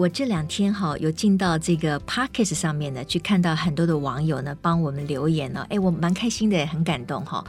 [0.00, 7.44] 我这两天哈有进到这个 Podcast 上面呢，去看到很多的网友呢帮我们留言呢，哎，我蛮开心的，很感动哈。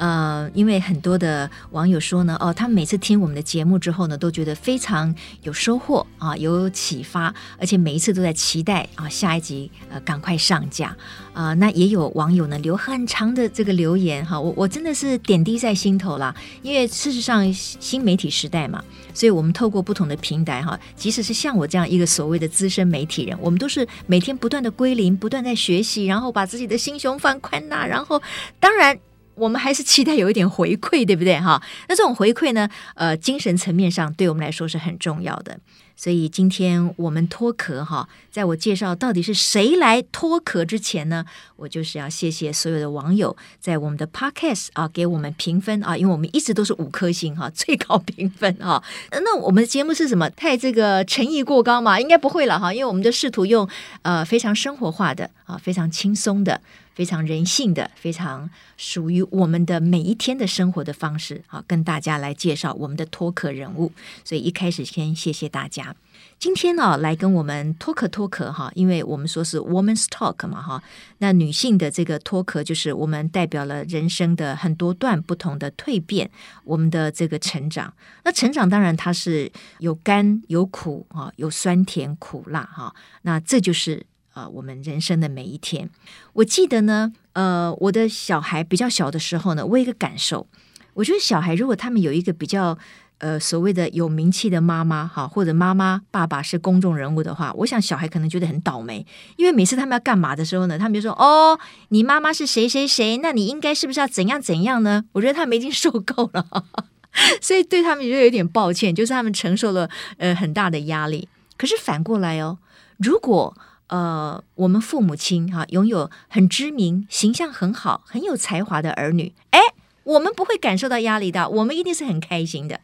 [0.00, 10.96] 呃，因为很多的网友说呢，哦，他们每次听我们的节目之后呢，都觉得非常有收获啊，有启发，而且每一次都在期待啊下一集呃赶快上架
[11.34, 11.52] 啊。
[11.52, 16.34] 那也有网友呢留很长的这个留言哈，我我真的是点滴在心头啦。
[16.62, 18.82] 因为事实上新媒体时代嘛，
[19.12, 28.22] 所以我们透过不同的平台哈，即使是像我这样一个所谓的资深媒体人，我们都是每天不断的归零，不断在学习，然后把自己的心胸放宽呐，然后
[28.58, 28.98] 当然。
[29.40, 31.60] 我们还是期待有一点回馈，对不对哈？
[31.88, 35.58] 那这种回馈呢，呃，精神层面上对我们来说是很重要的。
[35.96, 41.26] 所以今天我们脱壳哈，在我介绍到底是谁来脱壳之前呢，
[41.56, 48.82] 我就是要谢谢所有的网友在我们的 Podcast 啊给我们评分啊，因为我们一直都是五颗星哈， 最高评分哈。
[49.10, 50.30] 那我们的节目是什么？
[50.30, 52.00] 太这个诚意过高嘛？
[52.00, 53.68] 应该不会了哈，因为我们就试图用
[54.00, 56.62] 呃非常生活化的啊，非常轻松的。
[56.94, 63.92] 非常人性的，非常属于我们的每一天的生活的方式啊，跟大家来介绍我们的脱壳人物。
[64.24, 65.94] 所以一开始先谢谢大家。
[66.38, 70.82] 今天呢，来跟我们脱壳脱壳哈，因为我们说是 Woman's Talk 嘛哈，
[71.18, 76.30] 那女性的这个脱壳就是我们代表了人生的很多段不同的蜕变，
[76.64, 77.92] 我们的这个成长。
[78.24, 84.04] 那成长当然它是有甘有苦啊，有酸甜苦辣哈，那这就是。
[84.40, 85.90] 呃，我们人生的每一天，
[86.32, 90.46] 我记得呢，呃，我的小孩比较小的时候呢，我有一个感受，
[90.94, 92.78] 我觉得小孩如果他们有一个比较
[93.18, 99.04] 呃所谓的有名气的妈妈哈，或者妈妈爸爸是公众人物的话，我想小孩可能觉得很倒霉，
[99.36, 105.04] 因为每次他们要干嘛的时候呢，他们就说哦，你妈妈是谁谁谁，那你应该是不是要怎样怎样呢？
[105.12, 106.64] 我觉得他们已经受够了，
[107.42, 111.28] 所以对他们就有点抱歉，就是他们承受了呃很大的压力。
[111.58, 112.56] 可是反过来哦，
[112.96, 113.54] 如果
[113.90, 119.58] 呃，我们父母亲哈、拥有很知名、形象很好、很有才华的儿女，哎，
[120.04, 122.80] 我们不会感受到压力的，我们一定是很开心的。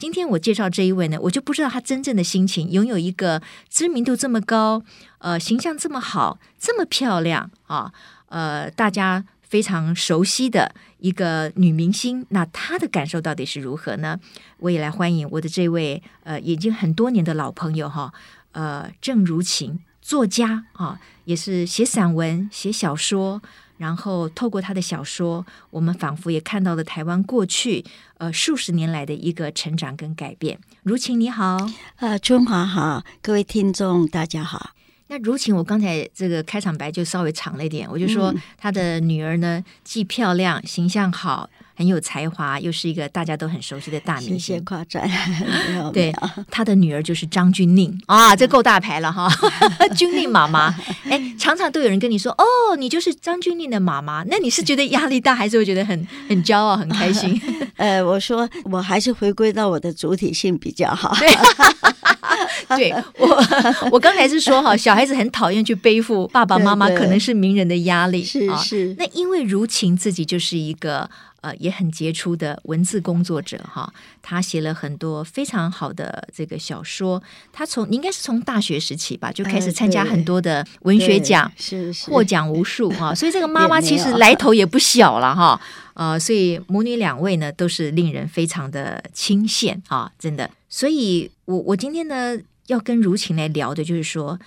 [0.00, 2.70] 今天我介绍这一位呢，我就不知道他真正的心情。
[2.72, 4.82] 拥有一个知名度这么高，
[5.18, 7.92] 呃，形象这么好，这么漂亮啊，
[8.26, 14.18] 呃，大家非常熟悉的一个女明星，那她的感受到底是如何呢？
[14.58, 18.12] 我也来欢迎我的这位呃，已经很多年的老朋友哈，
[18.50, 19.78] 呃，郑如晴。
[20.08, 23.42] 作家啊，也是写散文、写小说，
[23.76, 27.84] 然后透过他的小说，我们仿佛也看到了台湾过去
[28.16, 30.58] 呃数十年来的一个成长跟改变。
[30.82, 31.58] 如晴你好，
[31.96, 34.70] 呃，春华好，各位听众大家好。
[35.08, 41.50] 那如晴，我刚才这个开场白就稍微长了一点，我就说她的女儿呢，既漂亮，形象好。
[41.78, 44.40] 很有才华，又是一个大家都很熟悉的大明星。
[44.40, 45.08] 谢谢夸赞。
[45.92, 46.12] 对，
[46.50, 49.30] 他的女儿就是张钧甯啊，这够大牌了哈。
[49.94, 50.74] 钧甯妈妈，
[51.08, 54.24] 哎，常常都有人跟你说，哦，你就是张钧甯的妈妈。
[54.24, 57.40] 那你是觉得压力大，还是会觉得很很骄傲、很开心？
[57.76, 61.14] 呃，我说我还是回归到我的主体性比较好。
[61.20, 61.28] 对，
[63.18, 63.44] 我，
[63.92, 68.24] 我刚才是说哈，小孩子很讨厌去背负爸爸妈妈可能是名人的压力。
[68.24, 68.94] 是是。
[68.98, 71.10] 那因为如晴自己就是一个。
[71.40, 73.88] 呃，也很杰出的文字工作者哈，
[74.20, 77.22] 他写了很多非常好的这个小说。
[77.52, 83.14] 他从应该是从大学时期吧，就开始参加很多的文学奖，是获奖无数哈。
[83.14, 85.60] 所以这个妈妈其实来头也不小了哈。
[85.94, 90.50] 呃，所以母女两位呢，都是令人非常的钦羡啊，真的。
[90.68, 92.36] 所以我我今天呢，
[92.68, 94.38] 要跟如晴来聊的就是说。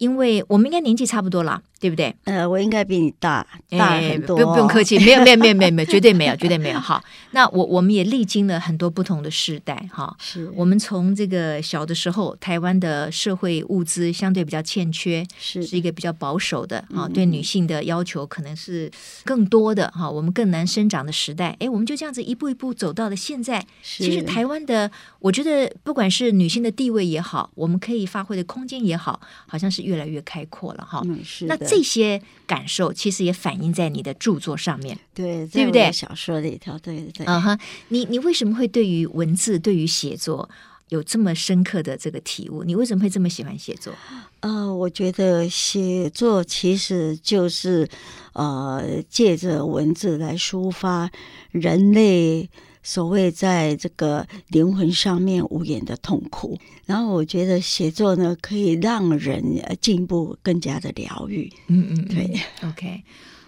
[0.00, 2.14] 因为我们应该年纪差不多了，对不对？
[2.24, 6.78] 呃，我应该比你大大很多，哦，不不用客气，没有没有没有没有没有，绝对没有 绝对没有。
[6.78, 7.02] 好，
[7.32, 18.90] 那我我们也历经了很多不同的世代，哈，是我们从这个小的时候，台湾的社会物资相对比较欠缺，是是一个比较保守的啊，对女性的要求可能是
[19.24, 23.66] 更多的哈，我们更难生长的时代，哎，我们就这样子一步一步走到了现在。
[23.82, 29.80] 其实台湾的，我觉得不管是女性的地位也好，我们可以发挥的空间也好，好像是。
[29.80, 31.46] 越来越开阔了哈，嗯，是。
[31.46, 35.92] 那这些感受其实也反映在你的著作上面，对，对不对？
[35.92, 37.24] 小说里头，对对。
[37.26, 37.58] 嗯哼，
[37.88, 40.50] 你你为什么会对于文字、对于写作
[40.88, 42.64] 有这么深刻的这个体悟？
[42.64, 43.94] 你为什么会这么喜欢写作？
[44.40, 47.88] 呃，我觉得写作其实就是
[48.32, 51.10] 呃，借着文字来抒发
[51.52, 52.50] 人类。
[52.82, 59.42] 所谓在这个灵魂上面无言的痛苦，然后我觉得写作呢，可以让人
[59.80, 61.52] 进步，更加的疗愈。
[61.68, 62.40] 嗯嗯，对。
[62.68, 63.02] OK，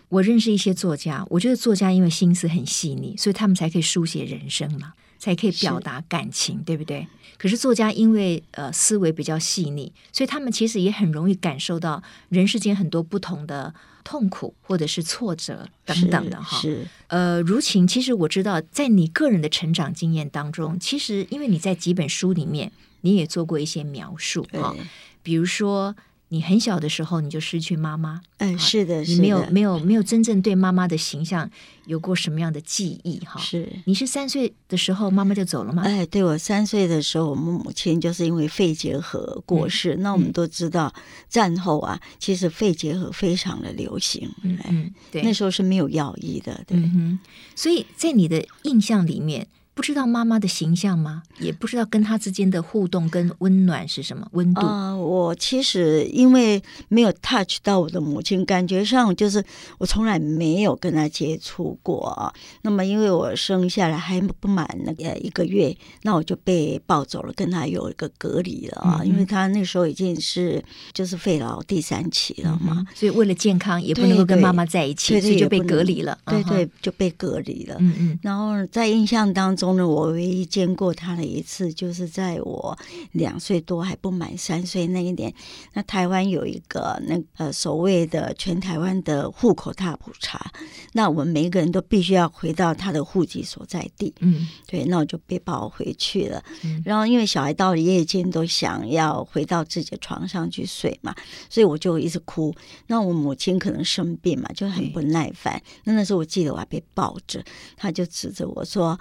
[0.09, 4.93] 我认识一些作家，我觉得作家因为心思很细腻，所以他们才可以书写人生嘛。
[5.19, 7.07] 才可以表达感情，对不对？
[7.39, 13.73] 可是作家因为呃思维比较细腻，所以他们其实也很容易感受到人世间很多不同的
[14.05, 16.59] 痛苦或者是挫折等等的哈。
[16.61, 22.71] 是呃，如晴，其实我知道，在你个人的成长经验当中，其实因为你在几本书里面，
[23.01, 24.75] 你也做过一些描述哈，
[25.23, 25.95] 比如说。
[26.33, 31.49] 你很小的时候你就失去妈妈，嗯，是的，你没有没有没有真正对妈妈的形象
[31.85, 33.39] 有过什么样的记忆哈？
[33.39, 35.83] 是，你是三岁的时候妈妈就走了吗？
[35.85, 39.95] 哎，对，我三岁的时候，我们母亲就是因为肺结核过世。
[39.97, 40.91] 嗯、那我们都知道，
[41.29, 47.19] 战后啊，其实肺结核非常的流行，嗯，嗯对，那时候是没有药医的，对，嗯，
[47.55, 49.47] 所以在你的印象里面。
[49.75, 51.23] 不知道妈妈的形象吗？
[51.39, 54.61] 也不知道跟她之间的互动跟温暖是什么温度？
[54.61, 59.43] 啊、呃，我其实因为没有 touch 到我的母亲，感觉上就是
[59.79, 62.31] 我从来没有跟她接触过啊。
[62.61, 68.99] 那么因为我生下来还不满那个一个月，那我就被抱走了，跟她有一个隔离了啊。
[69.01, 76.19] 嗯、因为她那时候已经是就是肺痨第三期了嘛，嗯、所以为了健康也不能够跟妈妈在一起，对对，所以就被隔离了。
[76.27, 77.77] 对对，就被隔离了。
[77.79, 78.19] 嗯嗯。
[78.21, 79.62] 然后在印象当中。
[79.63, 82.77] 中呢，我唯一见过他的一次，就是在我
[83.13, 85.33] 两岁多还不满三岁那一年。
[85.75, 90.51] 那台湾有一个那呃所谓的全台湾的户口大普查，
[90.95, 94.13] 那我们每一个人都必须要回到他的户籍所在地。
[94.19, 96.43] 嗯，对，那我就被抱回去了。
[96.65, 101.15] 嗯、然后因为小孩到了夜间都想要回到自己的床上去睡嘛，
[101.49, 102.53] 所以我就一直哭。
[102.89, 105.55] 那我母亲可能生病嘛，就很不耐烦。
[105.55, 107.41] 嗯、那那时候我记得我还被抱着，
[107.77, 108.99] 他就指着我说：“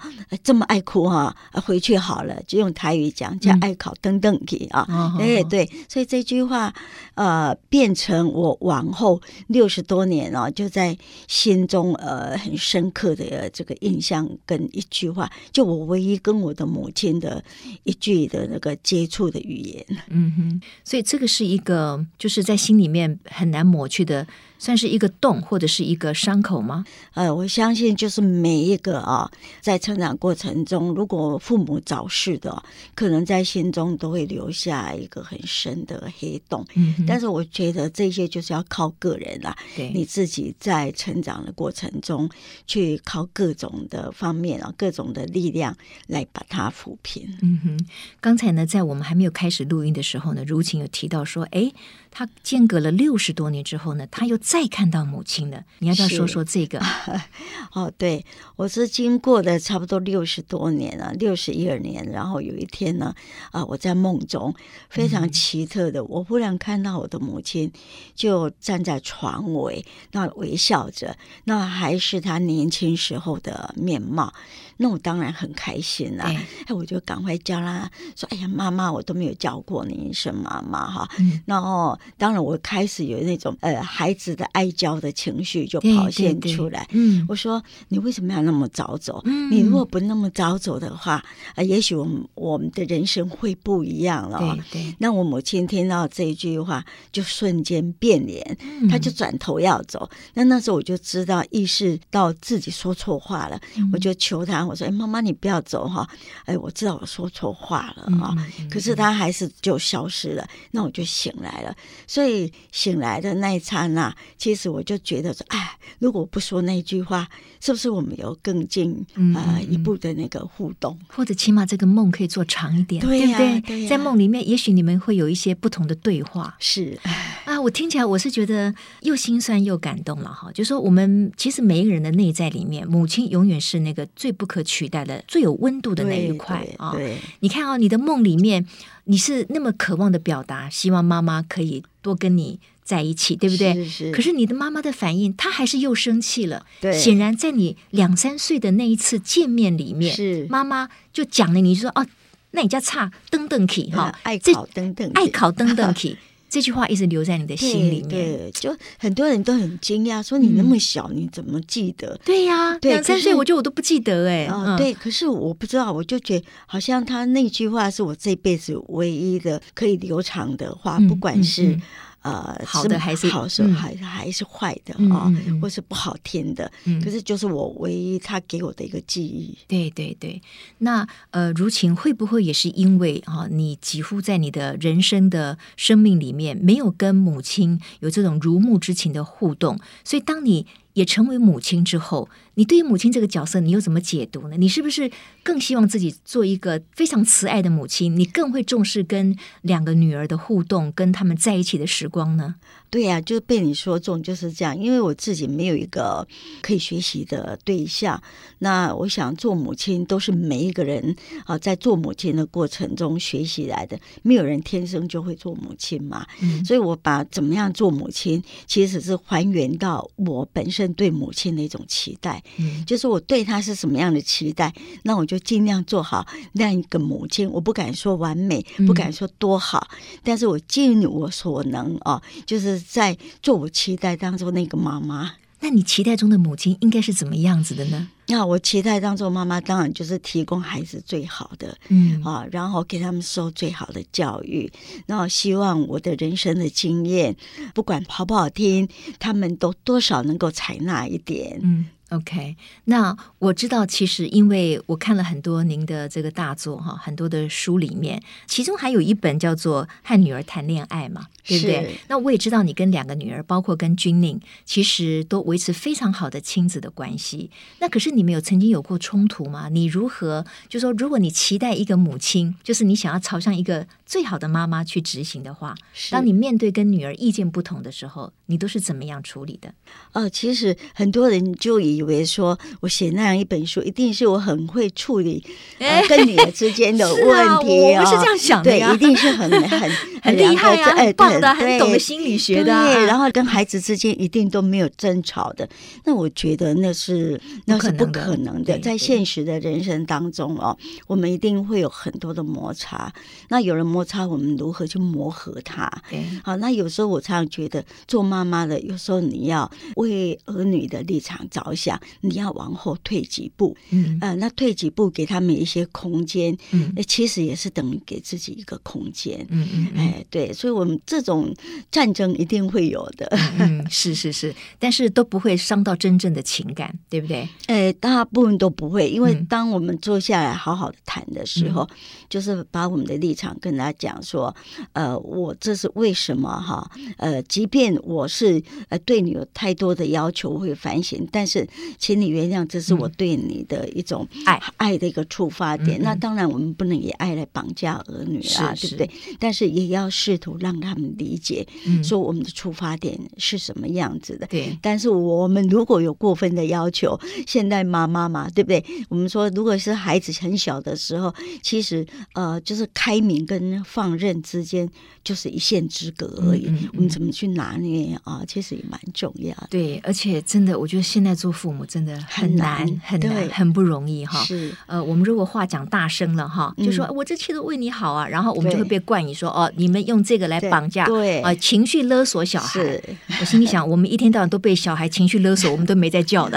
[0.52, 1.34] 这么爱哭哈，
[1.64, 4.86] 回去好了，就用台语讲，叫爱考登登去啊。
[5.18, 6.70] 哎，对，所以这句话
[7.14, 10.94] 呃，变成我往后六十多年哦，就在
[11.26, 17.42] 心中呃很深刻的这个印象跟一句话，就我唯一跟我的母亲的
[17.84, 19.86] 一句的那个接触的语言。
[20.10, 24.26] 嗯哼，所以这个是一个就是在心里面很难抹去的。
[24.62, 26.84] 算是一个洞或者是一个伤口吗？
[27.14, 29.28] 呃，我相信就是每一个啊，
[29.60, 32.62] 在成长过程中，如果父母早逝的，
[32.94, 36.64] 可能在心中都会留下一个很深的黑洞。
[36.76, 42.30] 嗯，但是我觉得这些就是要靠个人啦，对你自己在成长的过程中，
[42.68, 45.76] 去靠各种的方面啊，各种的力量
[46.06, 47.28] 来把它抚平。
[47.42, 47.86] 嗯哼，
[48.20, 51.72] 刚才呢，在我们还没有开始录音的时候呢，如晴有提到说，哎，
[52.12, 54.38] 他间隔了六十多年之后呢，他又。
[54.52, 56.78] 再看到母亲了，你要不要说说这个？
[57.72, 58.26] 哦，对，
[58.56, 62.04] 我是经过的差不多六十多年了，六十一二年。
[62.10, 63.14] 然后有一天呢，
[63.52, 64.52] 啊，我在梦中
[64.90, 67.72] 非常奇特的，嗯、我忽然看到我的母亲
[68.16, 74.34] 就站在床尾，那微笑着，那还是她年轻时候的面貌。
[74.82, 81.08] 那我当然很开心啦，哎，哎，我就赶快叫他说：“哎呀，妈妈，我都没有叫过你一声妈妈哈。
[81.18, 84.46] 嗯”然后，当然我开始有那种呃孩子的。
[84.52, 86.86] 爱娇的情绪就跑现出来。
[86.92, 89.22] 嗯，我说你为什么要那么早走？
[89.24, 91.24] 嗯，你如果不那么早走的话，
[91.54, 94.38] 啊，也许我们我们的人生会不一样了。
[94.70, 94.94] 对对。
[94.98, 100.10] 那我母亲听到这一句话，就瞬间变脸，嗯，她就转头要走。
[100.34, 106.08] 那那时候我就知道，意识到自己说错话了，嗯，我就求她，我说：“哎，妈妈，你不要走哈！
[106.46, 108.34] 哎，我知道我说错话了啊。
[108.58, 110.48] 嗯”可是他还是就消失了。
[110.72, 111.74] 那我就醒来了。
[112.06, 114.14] 所以醒来的那一刹那。
[114.36, 117.28] 其实我就觉得说，哎，如果不说那句话，
[117.60, 123.86] 是不是我们有更近呃一步的那个互动，或者起码这个梦可以做长一点，对不对？
[123.86, 126.56] 在梦里面，也许你们会有一些不同的对话。
[126.58, 126.98] 是
[127.44, 130.50] 啊，我听起来我是觉得又心酸又感动了哈。
[130.52, 136.92] 就说我们其实每一个人的内在里面，母亲永远是那个最不可取代的、最有温度的那一块啊。
[136.92, 138.66] 对，你看啊、哦，你的梦里面，
[139.04, 142.60] 你是那么渴望的表达，希望妈妈可以多跟你。
[142.84, 143.72] 在一起，对不对？
[143.72, 144.12] 是是。
[144.12, 146.66] 可是你的妈妈的反应，她还是又生气了。
[146.80, 146.92] 对。
[146.92, 152.04] 显然，在你两三岁的那一次见面里面，是妈妈就讲了你，你说哦，
[152.50, 156.18] 那你家差登登起哈，爱考登登，爱考登登起，
[156.52, 158.08] 这句话一直留在你的心里面。
[158.10, 162.20] 对，就很多人都很惊讶，说你那么小，你怎么记得？
[162.26, 164.46] 对呀，两三岁，我觉得我都不记得哎。
[164.48, 171.80] 哦，对，可是我不知道，我就觉得好像他那句话是我这辈子唯一的可以留长的话，不管是。
[172.22, 176.70] 呃，好的还是好是还是还是坏的啊，或是不好听的。
[177.04, 179.56] 可是就是我唯一他给我的一个记忆。
[179.66, 180.40] 对对对，
[180.78, 194.56] 那呃，如晴会不会也是因为啊，你几乎在你的人生的生命里面没有跟母亲有这种如母之情的互动，所以当你也成为母亲之后，你对于母亲这个角色，你又怎么解读呢？
[194.56, 195.10] 你是不是
[195.42, 198.14] 更希望自己做一个非常慈爱的母亲？
[198.16, 202.56] 你更会重视跟两个女儿的互动，跟他们在一起的时光呢？
[202.90, 204.78] 对呀、啊，就被你说中就是这样。
[204.78, 206.26] 因为我自己没有一个
[206.60, 208.22] 可以学习的对象，
[208.58, 213.98] 那我想做母亲都是每一个人啊，在做母亲的过程中学习来的。
[214.22, 224.72] 没有人天生就会做母亲嘛，嗯、所以我把怎么样做母亲，其实是还原到我本身对母亲的一种期待，嗯、就是我对她是什么样的期待，
[225.02, 227.50] 那我就尽量做好那样一个母亲。
[227.50, 232.72] 我不敢说完美，不敢说多好，嗯、但是我尽我所能啊，就是。
[232.92, 238.10] 在做我期待当中那个妈妈，那你期待中的母亲应该是怎么样子的呢？
[238.28, 244.70] 那我期待当中妈妈当然就是提供孩子最好的，嗯啊，然后给他们受最好的教育，
[245.06, 247.36] 然后希望我的人生的经验，
[247.74, 248.88] 不管好不好听，
[249.18, 251.86] 他们都多少能够采纳一点，嗯。
[252.12, 261.96] OK，那我知道，其实因为我看了很多您的这个大作哈，很多的书里面，其中还有一本叫做《和女儿谈恋爱》嘛，对不对？
[262.08, 267.50] 那我也知道你跟两个女儿，包括跟君令，其实都维持非常好的亲子的关系。
[267.78, 269.68] 那可是你们有曾经有过冲突吗？
[269.70, 275.74] 你如何就说，如果你期待一个母亲，就是你想要朝向一个最好的妈妈去执行的话，
[276.10, 279.72] 当你面对跟女儿意见不同的时候，你都是怎么样处理的？
[280.12, 285.44] 哦，其实很多人就以以为说我写那样一本书，一定是我很会处理、
[285.78, 287.20] 呃、跟女儿之间的问
[287.66, 288.04] 题 啊、哦！
[288.04, 289.90] 我不是这样想的呀，对，一定是很 很
[290.22, 292.92] 很厉害啊，很棒的，很懂得心理学的、啊。
[292.92, 295.68] 对，然后跟孩子之间一定都没有争吵的。
[296.04, 303.12] 那我觉得那是那是不可能的，在现实的人生当中哦，我们一定会有很多的摩擦。
[303.48, 305.90] 那有了摩擦，我们如何去磨合它？
[306.10, 312.00] 对，好，那有时候我常常觉得，做妈妈的有时候你要为儿女的立场着想。
[312.20, 321.54] 你要往后退几步，嗯，呃，那退几步给他们一些空间，嗯，那其实也是等于给自己一个空间，嗯嗯，哎，对，所以我们这种
[321.90, 323.26] 战争一定会有的，
[323.58, 327.48] 嗯，是是是，但是都不会伤到真正的情感，对不对？
[327.92, 331.96] 哎，大部分都不会，因为当我们坐下来好好的谈的时候，嗯，
[332.28, 334.54] 就是把我们的立场跟他讲说，
[334.94, 336.90] 呃，我这是为什么哈？
[337.18, 341.68] 呃，即便我是呃对你有太多的要求，我会反省，但是。
[341.98, 346.00] 请你原谅，这是我对你的一种爱爱的一个出发点。
[346.02, 349.08] 那当然，我们不能以爱来绑架儿女啊，对不对？
[349.38, 351.66] 但是也要试图让他们理解，
[352.02, 354.46] 说我们的出发点是什么样子的。
[354.46, 354.76] 对。
[354.82, 358.84] 但是我们如果有过分的要求，现在妈妈嘛，对不对？
[359.08, 364.88] 我们说，如果是孩子很小的时候，其实呃，就是开明跟放任之间
[365.22, 366.72] 就是一线之隔而已。
[366.94, 368.42] 我们怎么去拿捏啊？
[368.48, 369.68] 其实也蛮重要的。
[369.70, 371.82] 对，而且真的，我觉得现在做父母。
[371.92, 374.42] 真的很难，很难，很，难很不容易哈。
[374.44, 382.80] 是呃，我们如果话讲大声了哈，就说我这切都为你好啊，然后我们就会被冠以说哦，你们用这个来绑架，对啊、呃，情绪勒索小孩。
[383.40, 386.56] 我心里想，我们一天到晚都被小孩情绪勒索，我们都没在叫的，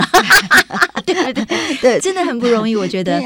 [1.05, 3.21] 对 对对， 对，真的很不容易，我觉得。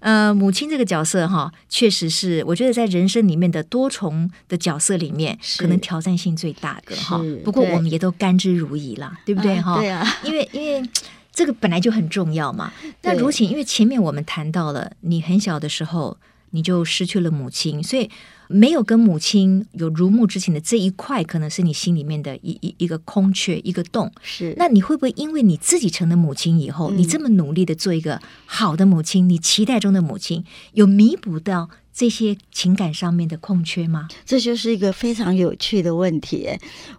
[0.00, 7.18] 呃，母亲这个角色哈，确实是我觉得在人生里面的多重的角色里面，可能挑战性最大的哈。
[7.42, 9.78] 不过我们也都甘之如饴了，对不对哈？
[9.80, 10.86] 对啊， 因为因为
[11.32, 12.70] 这个本来就很重要嘛。
[13.00, 16.18] 那如琴，因为前面我们谈到了，你很小的时候
[16.50, 18.10] 你就失去了母亲，所以。
[18.48, 24.10] 没有跟母亲有如沐之情的这一块，可能是你心里面的一一一个空缺，一个洞。
[24.22, 34.08] 是，那你会不会因为你自己成了母亲以后，嗯、你这么努力的做一个好的母亲，你期待中的母亲，有弥补到这些情感上面的空缺吗？
[34.26, 36.50] 这就是一个非常有趣的问题。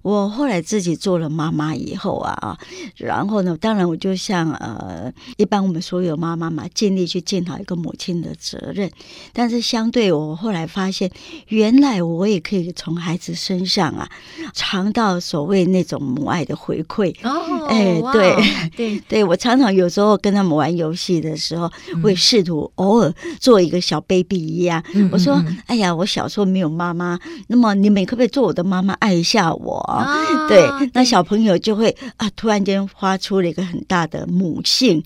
[0.01, 2.57] 我后来自己做了妈妈以后啊，
[2.95, 8.89] 然后呢，当然我就像呃，一般我们所有妈妈嘛，尽力去尽好一个母亲的责任。
[9.33, 11.11] 但是相对我后来发现，
[11.49, 14.09] 原来我也可以从孩子身上啊，
[14.53, 17.13] 尝到所谓那种母爱的回馈。
[17.23, 18.33] 哦，哎，哇对
[18.77, 21.69] 对 对，我常常有时候跟他们玩游戏的时候，
[22.01, 24.81] 会试图偶尔做一个小 baby 一样。
[25.11, 29.83] 我说：“哎呀，我小时候没有妈妈，那么你们可不可以做我的妈妈，爱一下我？”
[30.47, 35.03] 对，那小朋友就会啊，突然间发出了一个很大的母性。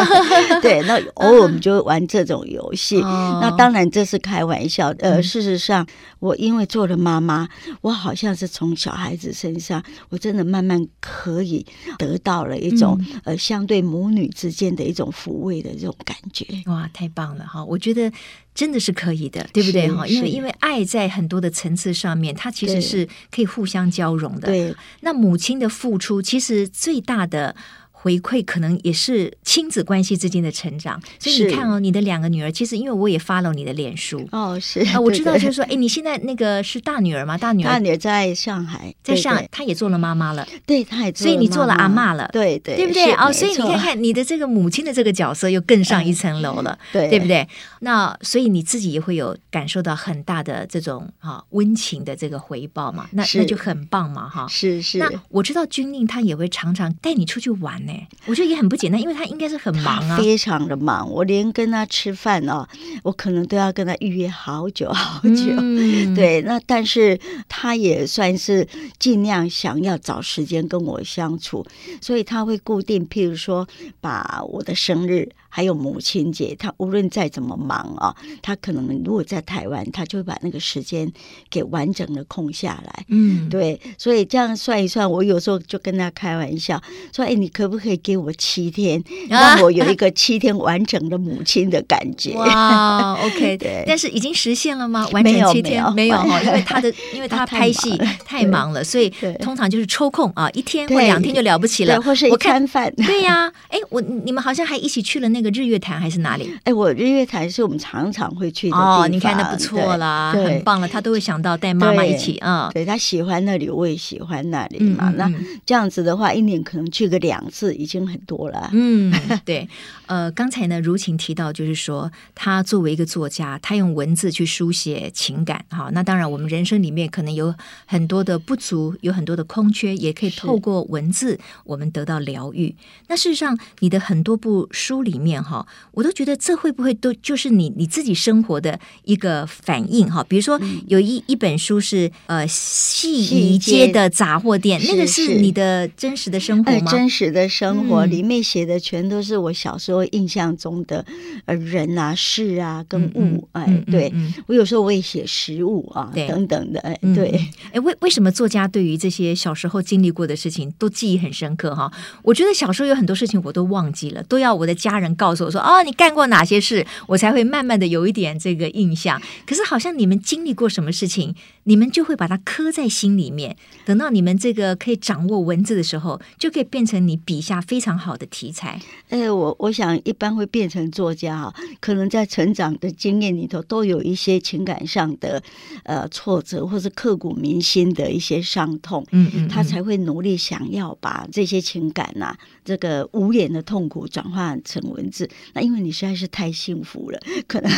[0.62, 3.00] 对，那 偶尔我们就会玩这种游戏。
[3.00, 4.88] 那当然这是开玩笑。
[5.00, 5.86] 呃，事实上，
[6.18, 7.48] 我因为做了妈妈，
[7.82, 11.64] 我好像是从小孩子身上，我真的慢慢可以
[11.98, 16.46] 得到了一种呃，相对母女之间的一种抚慰的这种感觉。
[16.66, 17.64] 哇，太棒了哈！
[17.64, 18.10] 我觉得。
[18.58, 20.04] 真的是可以的，对不对哈？
[20.04, 24.48] 因为因为爱在很多的层次上面，它其实是可以互相交融的。
[24.48, 27.54] 对，那母亲的付出，其实最大的
[28.00, 37.36] 回馈可能也是亲子关系之间的成长，所以你看哦，你的两个女儿，其实因为我也 follow 你的脸书哦，是啊，我知道就是说，哎，你现在那个是大女儿吗？
[37.36, 43.12] 大女儿，大女儿在上海，在上海，她也做了妈妈了，对，她也，所以你做了阿妈了，对对，对不对？
[43.14, 47.48] 哦，所以你看看你的这个母亲的这个角色又更上一层楼了，对，对不对？
[47.80, 54.98] 那所以你自己也会有感受到很大的这种啊温情的这个回报嘛，那那就很棒嘛，哈，是是。
[54.98, 57.87] 那我知道军令他也会常常带你出去玩。
[58.26, 61.10] 我觉得也很不简单，因为他应该是很忙啊，非常的忙。
[61.10, 62.66] 我连跟他吃饭哦，
[63.02, 65.54] 我可能都要跟他预约好久好久。
[65.56, 67.18] 嗯、 对，那但是
[67.48, 68.66] 他也算是
[68.98, 71.66] 尽量想要找时间跟我相处，
[72.00, 73.66] 所以他会固定，譬如说
[74.00, 75.28] 把我的生日。
[75.48, 81.10] 还有母亲节，他无论再怎么忙啊，他可能如果在台湾，他就会把那个时间
[81.50, 83.04] 给完整的空下来。
[83.08, 86.80] 嗯，对，所以这样算一算，我有时候就跟他开玩笑
[87.14, 93.84] 说：“哎，你可不可以给我七天， 让我有一个七天完整的母亲的感觉？” 哇，OK， 对。
[93.86, 95.08] 但是已经实现了吗？
[95.12, 99.08] 完整七天没有哈，因为他的因为他拍戏太忙了，所以
[99.40, 102.92] 通常就是抽空啊，一天或两天就了不起了，或是一餐饭。
[102.96, 105.48] 对呀，哎，我你们好像还一起去了那个。
[105.58, 106.54] 日月潭还是哪里？
[106.62, 109.02] 哎，我日月潭是我们常常会去的地方。
[109.02, 110.86] 哦，你看那不错啦，很棒了。
[110.86, 112.70] 他都会想到带妈妈一起啊。
[112.72, 115.12] 对，他喜欢那里，我也喜欢那里嘛。
[115.16, 115.28] 那
[115.66, 118.70] 这样子的话，一年可能去个两次，已经很多了。
[118.72, 119.12] 嗯，
[119.44, 119.68] 对。
[120.06, 125.64] 呃，刚才呢，如晴提到，就是说，他作为一个作家，他用文字去书写情感。
[125.70, 127.52] 哈，那当然，我们人生里面可能有
[127.84, 132.74] 很多的不足，有很多的空缺，也可以透过文字，我们得到疗愈。
[133.08, 140.10] 那事实上，你的很多部书里面，哈，我都觉得这会不会都就是你你自己生活的一个反应？
[140.10, 146.90] 哈，比如说有一一本书是呃信谊街的杂货店，那个是你的真实的生活吗？
[146.90, 149.98] 真实的生活里面写的全都是我小时候。
[150.12, 151.04] 印象中的
[151.44, 154.12] 呃人啊事啊跟物哎，对
[154.46, 157.28] 我有时候我也写食物啊等等的哎，对
[157.72, 161.92] 哎，为为什么作家对于这些小时候经历过的事情都记忆很深刻哈？
[162.22, 169.20] 我觉得小时候有很多事情我都忘记了，都要我的家人告诉我说哦，你干过哪些事，我才会慢慢的有一点这个印象。
[169.46, 173.54] 可是好像你们经历过什么事情，你们就会把它刻在心里面，
[173.84, 178.80] 等到你们这个可以掌握文字的时候，就可以变成你笔下非常好的题材。
[179.10, 179.98] 哎，我我想。
[180.04, 185.42] 一般会变成作家哈，可能在成长的经验里头都有一些情感上的
[185.82, 195.28] 呃挫折，或是刻骨铭心的一些伤痛，嗯嗯，他才会努力想要把这些情感呐、啊，这个无言的痛苦转换成文字。
[195.54, 197.70] 那因为你实在是太幸福了，可能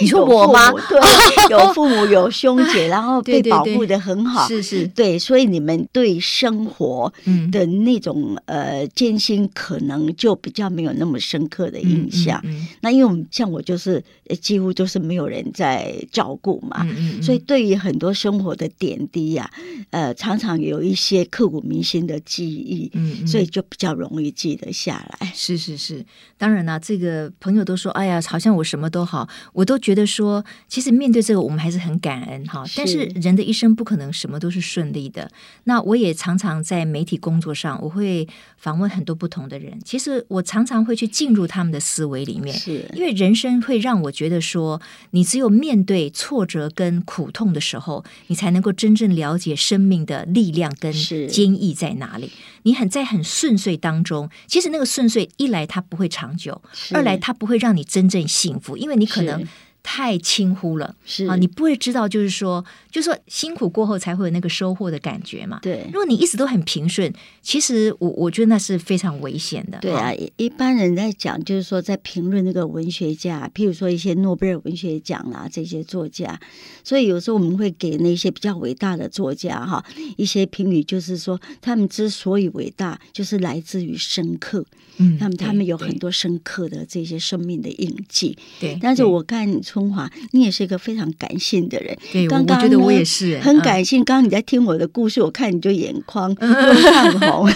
[0.00, 0.70] 你说我吗？
[0.88, 7.12] 对，有父母有兄姐，然后被保护的很好，是是，对，所以你们对生活
[7.52, 11.66] 的那种呃艰辛，可能就比较没有那么深刻。
[11.66, 12.40] 的印象，
[12.80, 14.00] 那因为我们像我就是
[14.40, 16.86] 几乎都是没有人在照顾嘛，
[17.20, 19.50] 所以对于很多生活的点滴呀、
[19.90, 22.92] 啊，呃，常常有一些刻骨铭心的记忆，
[23.26, 25.32] 所以就比较容易记得下来。
[25.34, 26.04] 是是是，
[26.38, 32.64] 当然了，这个朋友都说，哎呀，好像我什么都好，我都觉得说，其实面对这个，我们还是很感恩哈。
[32.76, 35.28] 但是人的一生不可能什么都是顺利的。
[35.64, 41.56] 那我也常常在媒体工作上，我会访问很多不同的人，其实我常常会去进入他。
[41.56, 44.78] 他们的思维里面，是因为人生会让我觉得说，
[45.12, 52.30] 你只有面对挫折跟苦痛的时候，你才能够真正了解生命的力量跟坚毅在哪里。
[52.66, 56.60] 是你很在很顺遂当中，其实那个顺遂一来它不会长久，
[56.92, 59.46] 二来它不会让你真正幸福，因为你可能。
[59.88, 65.60] 太轻忽了，是啊，你不会知道，就是说，就是说，辛苦过后才会有那个收获的感觉嘛。
[65.62, 69.78] 对，如果你一直都很平顺，其实我我觉得那是非常危险的。
[69.78, 76.36] 对啊，一般人在讲，就是说，在评论那个文学家，譬如说一些诺贝尔文学奖啊这些作家，
[76.82, 79.84] 所以有时候我们会给那些比较伟大的作家哈
[80.16, 84.66] 一些评语，就是说他们之所以伟大，就是来自于深刻。
[84.98, 88.34] 嗯，他们他们有很多深刻的这些生命的印记。
[88.58, 91.94] 对，但是我看春华，你也是一个非常感性的人。
[92.10, 94.02] 对，刚刚我觉得我也是很感性。
[94.02, 96.46] 刚刚你在听我的故事，我看你就眼眶都
[96.80, 97.46] 泛红。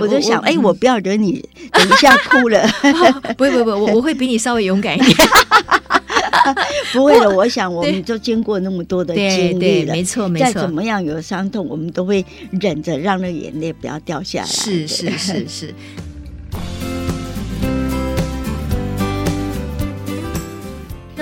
[0.00, 2.64] 我就想，哎，我不要惹你，等一下哭了。
[3.36, 5.16] 不会不会不会，我我会比你稍微勇敢一点。
[6.94, 10.46] 不会的，我想我们就经过那么多的经历了，没错没错。
[10.46, 12.24] 再怎么样有伤痛，我们都会
[12.60, 14.46] 忍着，让那眼泪不要掉下来。
[14.46, 15.74] 是是是是。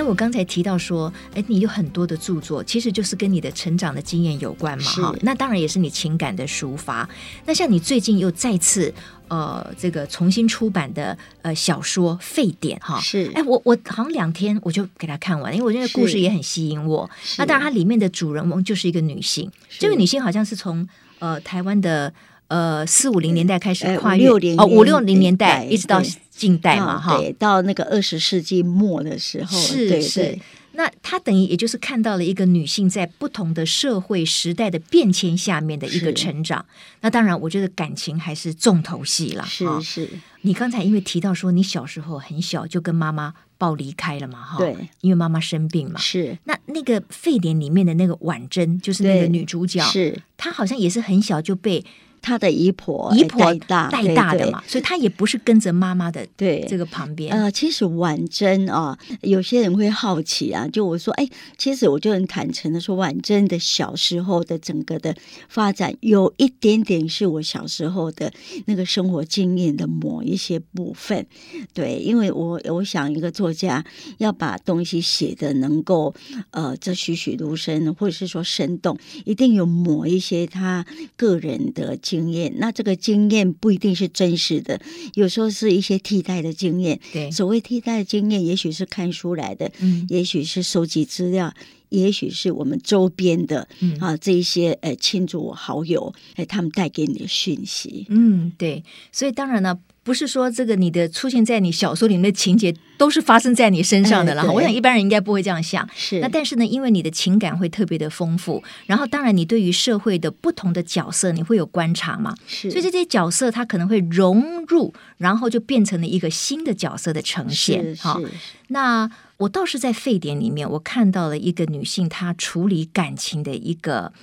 [0.07, 5.15] 我刚才提到说，哎，你有很多的著作，其实就是跟你的成长的经验有关嘛，哈。
[5.21, 7.07] 那当然也是你情感的抒发。
[7.45, 8.93] 那像你最近又再次
[9.27, 13.31] 呃，这个重新出版的呃小说《沸点》哈，是。
[13.35, 17.09] 哎，我我好像两天我就给他看完，因为我觉得故事也很吸引我。
[17.37, 20.87] 那当然，它里面的主人翁就是一个女性，这个女性好像是从
[21.19, 22.13] 呃台湾的。
[22.47, 30.39] 呃，四五零年代开始跨越哦，五六零年代一直到近代嘛，哈，对，到那个二十世纪末的时候，是对是。
[30.73, 36.63] 那他等于也就是看到了一个女性在不同的社会时代的变迁下面的一个成长。
[37.01, 39.43] 那当然，我觉得感情还是重头戏了。
[39.43, 40.07] 是是。
[40.41, 45.99] 你刚才因为提到说你小时候很小就跟妈妈抱离开了嘛，哈，对，因为妈妈生病嘛。
[45.99, 46.37] 是。
[46.43, 51.83] 那那个沸点里面的那个婉珍，就是那个女主角，是她好像也是很小就被。
[52.27, 57.33] 他的姨婆，姨婆带大带大的嘛，所以他也不是跟着妈妈的对这个旁边。
[57.33, 65.15] 呃，其实婉珍啊，有些人会好奇啊，就我说，哎，其实我就很坦诚的说，婉珍的小时候的整个的
[65.47, 68.29] 发展，有一点点是我小时候的
[68.65, 71.25] 那个生活经验的某一些部分。
[71.73, 73.81] 对，因为我我想一个作家
[74.17, 76.13] 要把东西写的能够
[76.51, 80.85] 呃，这栩栩如生，或者是说生动，一定有某一些他
[81.15, 81.95] 个人的。
[82.01, 84.79] 经验，那这个经验不一定是真实的，
[85.13, 86.99] 有时候是一些替代的经验。
[87.13, 91.53] 对，所谓替代的经验，也许是看书来的，嗯，也许是收集资料，
[91.89, 98.05] 也许是我们周边的，嗯啊，这一些呃亲族好友，哎，他们带给你的讯息。
[98.09, 99.79] 嗯，对，所以当然呢。
[100.07, 105.85] 不是说这个你的出现在你小说里面的情节都是发生在你身上的了，我想一般人应该不会这样想。
[105.93, 117.93] 是，那但是呢，因为你的情感会特别的丰富，然后当然你对于社会的不同的角色你会有观察嘛，是，所以这些角色它可能会融入，然后就变成了一个新的角色的呈现。
[117.97, 118.21] 好，
[118.69, 124.13] 那我倒是在沸点里面，我看到了一个女性她处理感情的一个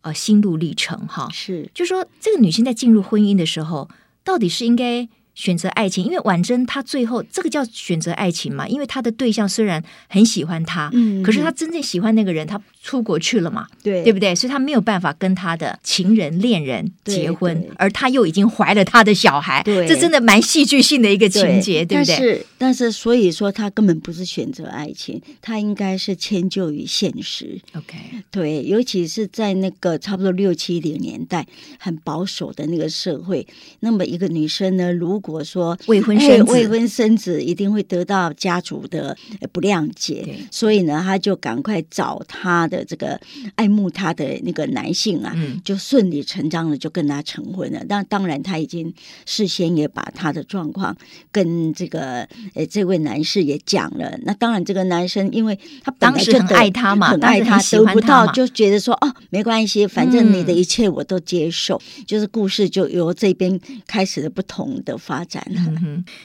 [0.00, 1.06] 呃心路历程。
[1.06, 3.90] 哈，是，就说这个女性在进入婚姻的时候，
[4.24, 5.06] 到底是应该。
[5.34, 14.34] 选择爱情，因为婉珍她最后这个叫选择爱情嘛，因为她的对象虽然很喜欢她，嗯，可是她真正喜欢那个人，她出国去了嘛，对，对不对？
[14.34, 22.14] 所以她没有办法跟她的情人恋人结婚，对对，而她又已经怀了她的小孩，对，这真的蛮戏剧性的一个情节，对，对不对？
[22.14, 27.58] 但是，但是所以说她根本不是选择爱情，她应该是迁就于现实。
[27.74, 27.96] OK，
[28.30, 31.46] 对，尤其是在那个差不多六七零年代
[31.78, 33.46] 很保守的那个社会，
[33.80, 39.16] 那么一个女生呢，如如果说未婚生子，未婚生子一定会得到家族的
[39.52, 43.18] 不谅解，所以呢，他就赶快找他的这个
[43.54, 47.82] 爱慕他的那个男性啊，嗯、就顺理成章的就跟他成婚了。
[47.88, 48.92] 但当然，他已经
[49.24, 50.94] 事先也把他的状况
[51.32, 54.18] 跟这个呃这位男士也讲了。
[54.24, 61.80] 那当然，这个男生因为他本来就当时很爱他嘛，很爱他，他得不到就觉得说哦，没关系，反正你的一切我都接受。
[61.96, 65.13] 嗯、就是故事就由这边开始了不同的发。
[65.14, 65.46] 发展，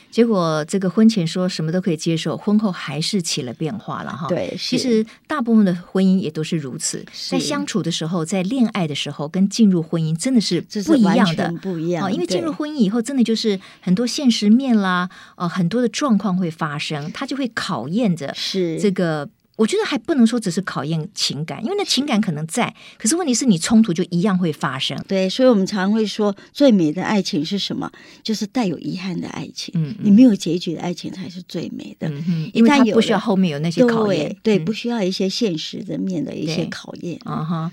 [0.09, 4.27] 结果这个婚前说什么都可以接受，婚后还是起了变化了哈。
[4.27, 12.11] 对，其实大部分的婚姻也都是如此，在相处的时候，在恋爱的时候，跟进入婚姻真的是不一样的，不一样。
[12.11, 19.29] 因为进入婚姻以后，真的就是很多现实面啦，呃，很多的状况会发生，它就会考验着是这个。
[19.59, 24.97] 我觉得还不能说只是考验情感，因为那情感可能在，可是问题是你冲突就一样会发生。
[25.05, 27.91] 对，所以我们常会说，最美的爱情是什么？
[28.23, 29.73] 就是带有遗憾的爱情。
[29.75, 32.07] 嗯，嗯，你没有结局的爱情才是最美的。
[32.07, 37.19] 嗯哼，因为它不需要后面有那些考验，对，对，不需要一些现实的面的一些考验。
[37.25, 37.71] 啊哈。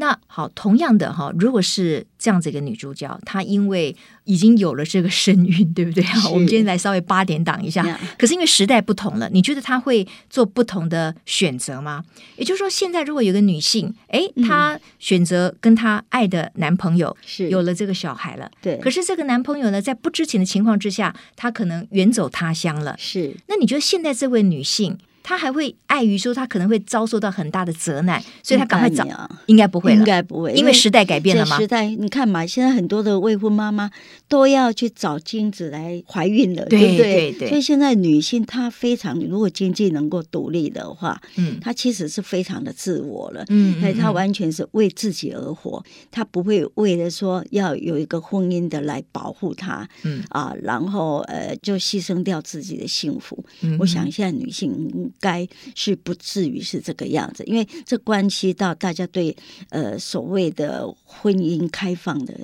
[0.00, 6.04] 那好，同样的哈，如果是这样子一个女主角，她因为已经有了这个身孕，对不对？
[6.22, 7.98] 好，我们今天来稍微八点档一下。
[8.16, 12.04] 可是因为时代不同了，你觉得她会做不同的选择吗？
[12.36, 18.78] 也就是说，现在如果有个女性，哎，她选择跟她爱的男朋友是有了这个小孩了，对。
[18.78, 22.94] 可是这个男朋友呢，在不知情的情况之下，他可能远走他乡了。
[22.96, 23.34] 是。
[23.48, 24.96] 那你觉得现在这位女性？
[25.22, 29.06] 他还会碍于说他可能会遭受到很大的责难，所以他赶快找，
[29.46, 31.58] 应该不会，应该不会，因为时代改变了嘛。
[31.58, 33.90] 时代，你看嘛，现在很多的未婚妈妈
[34.26, 37.48] 都要去找精子来怀孕了，对不对？
[37.48, 53.44] 所以现在女性她非常，如果经济能够独立的话，嗯，她其实是非常的自我了，嗯，她完全是为自己而活，她不会为了说要有一个婚姻的来保护她，嗯啊，然后呃就牺牲掉自己的幸福。
[53.60, 55.07] 嗯，我想现在女性。
[55.20, 59.36] 该是不至于是这个样子，因为这关系到大家对
[59.70, 62.34] 呃所谓的婚姻开放的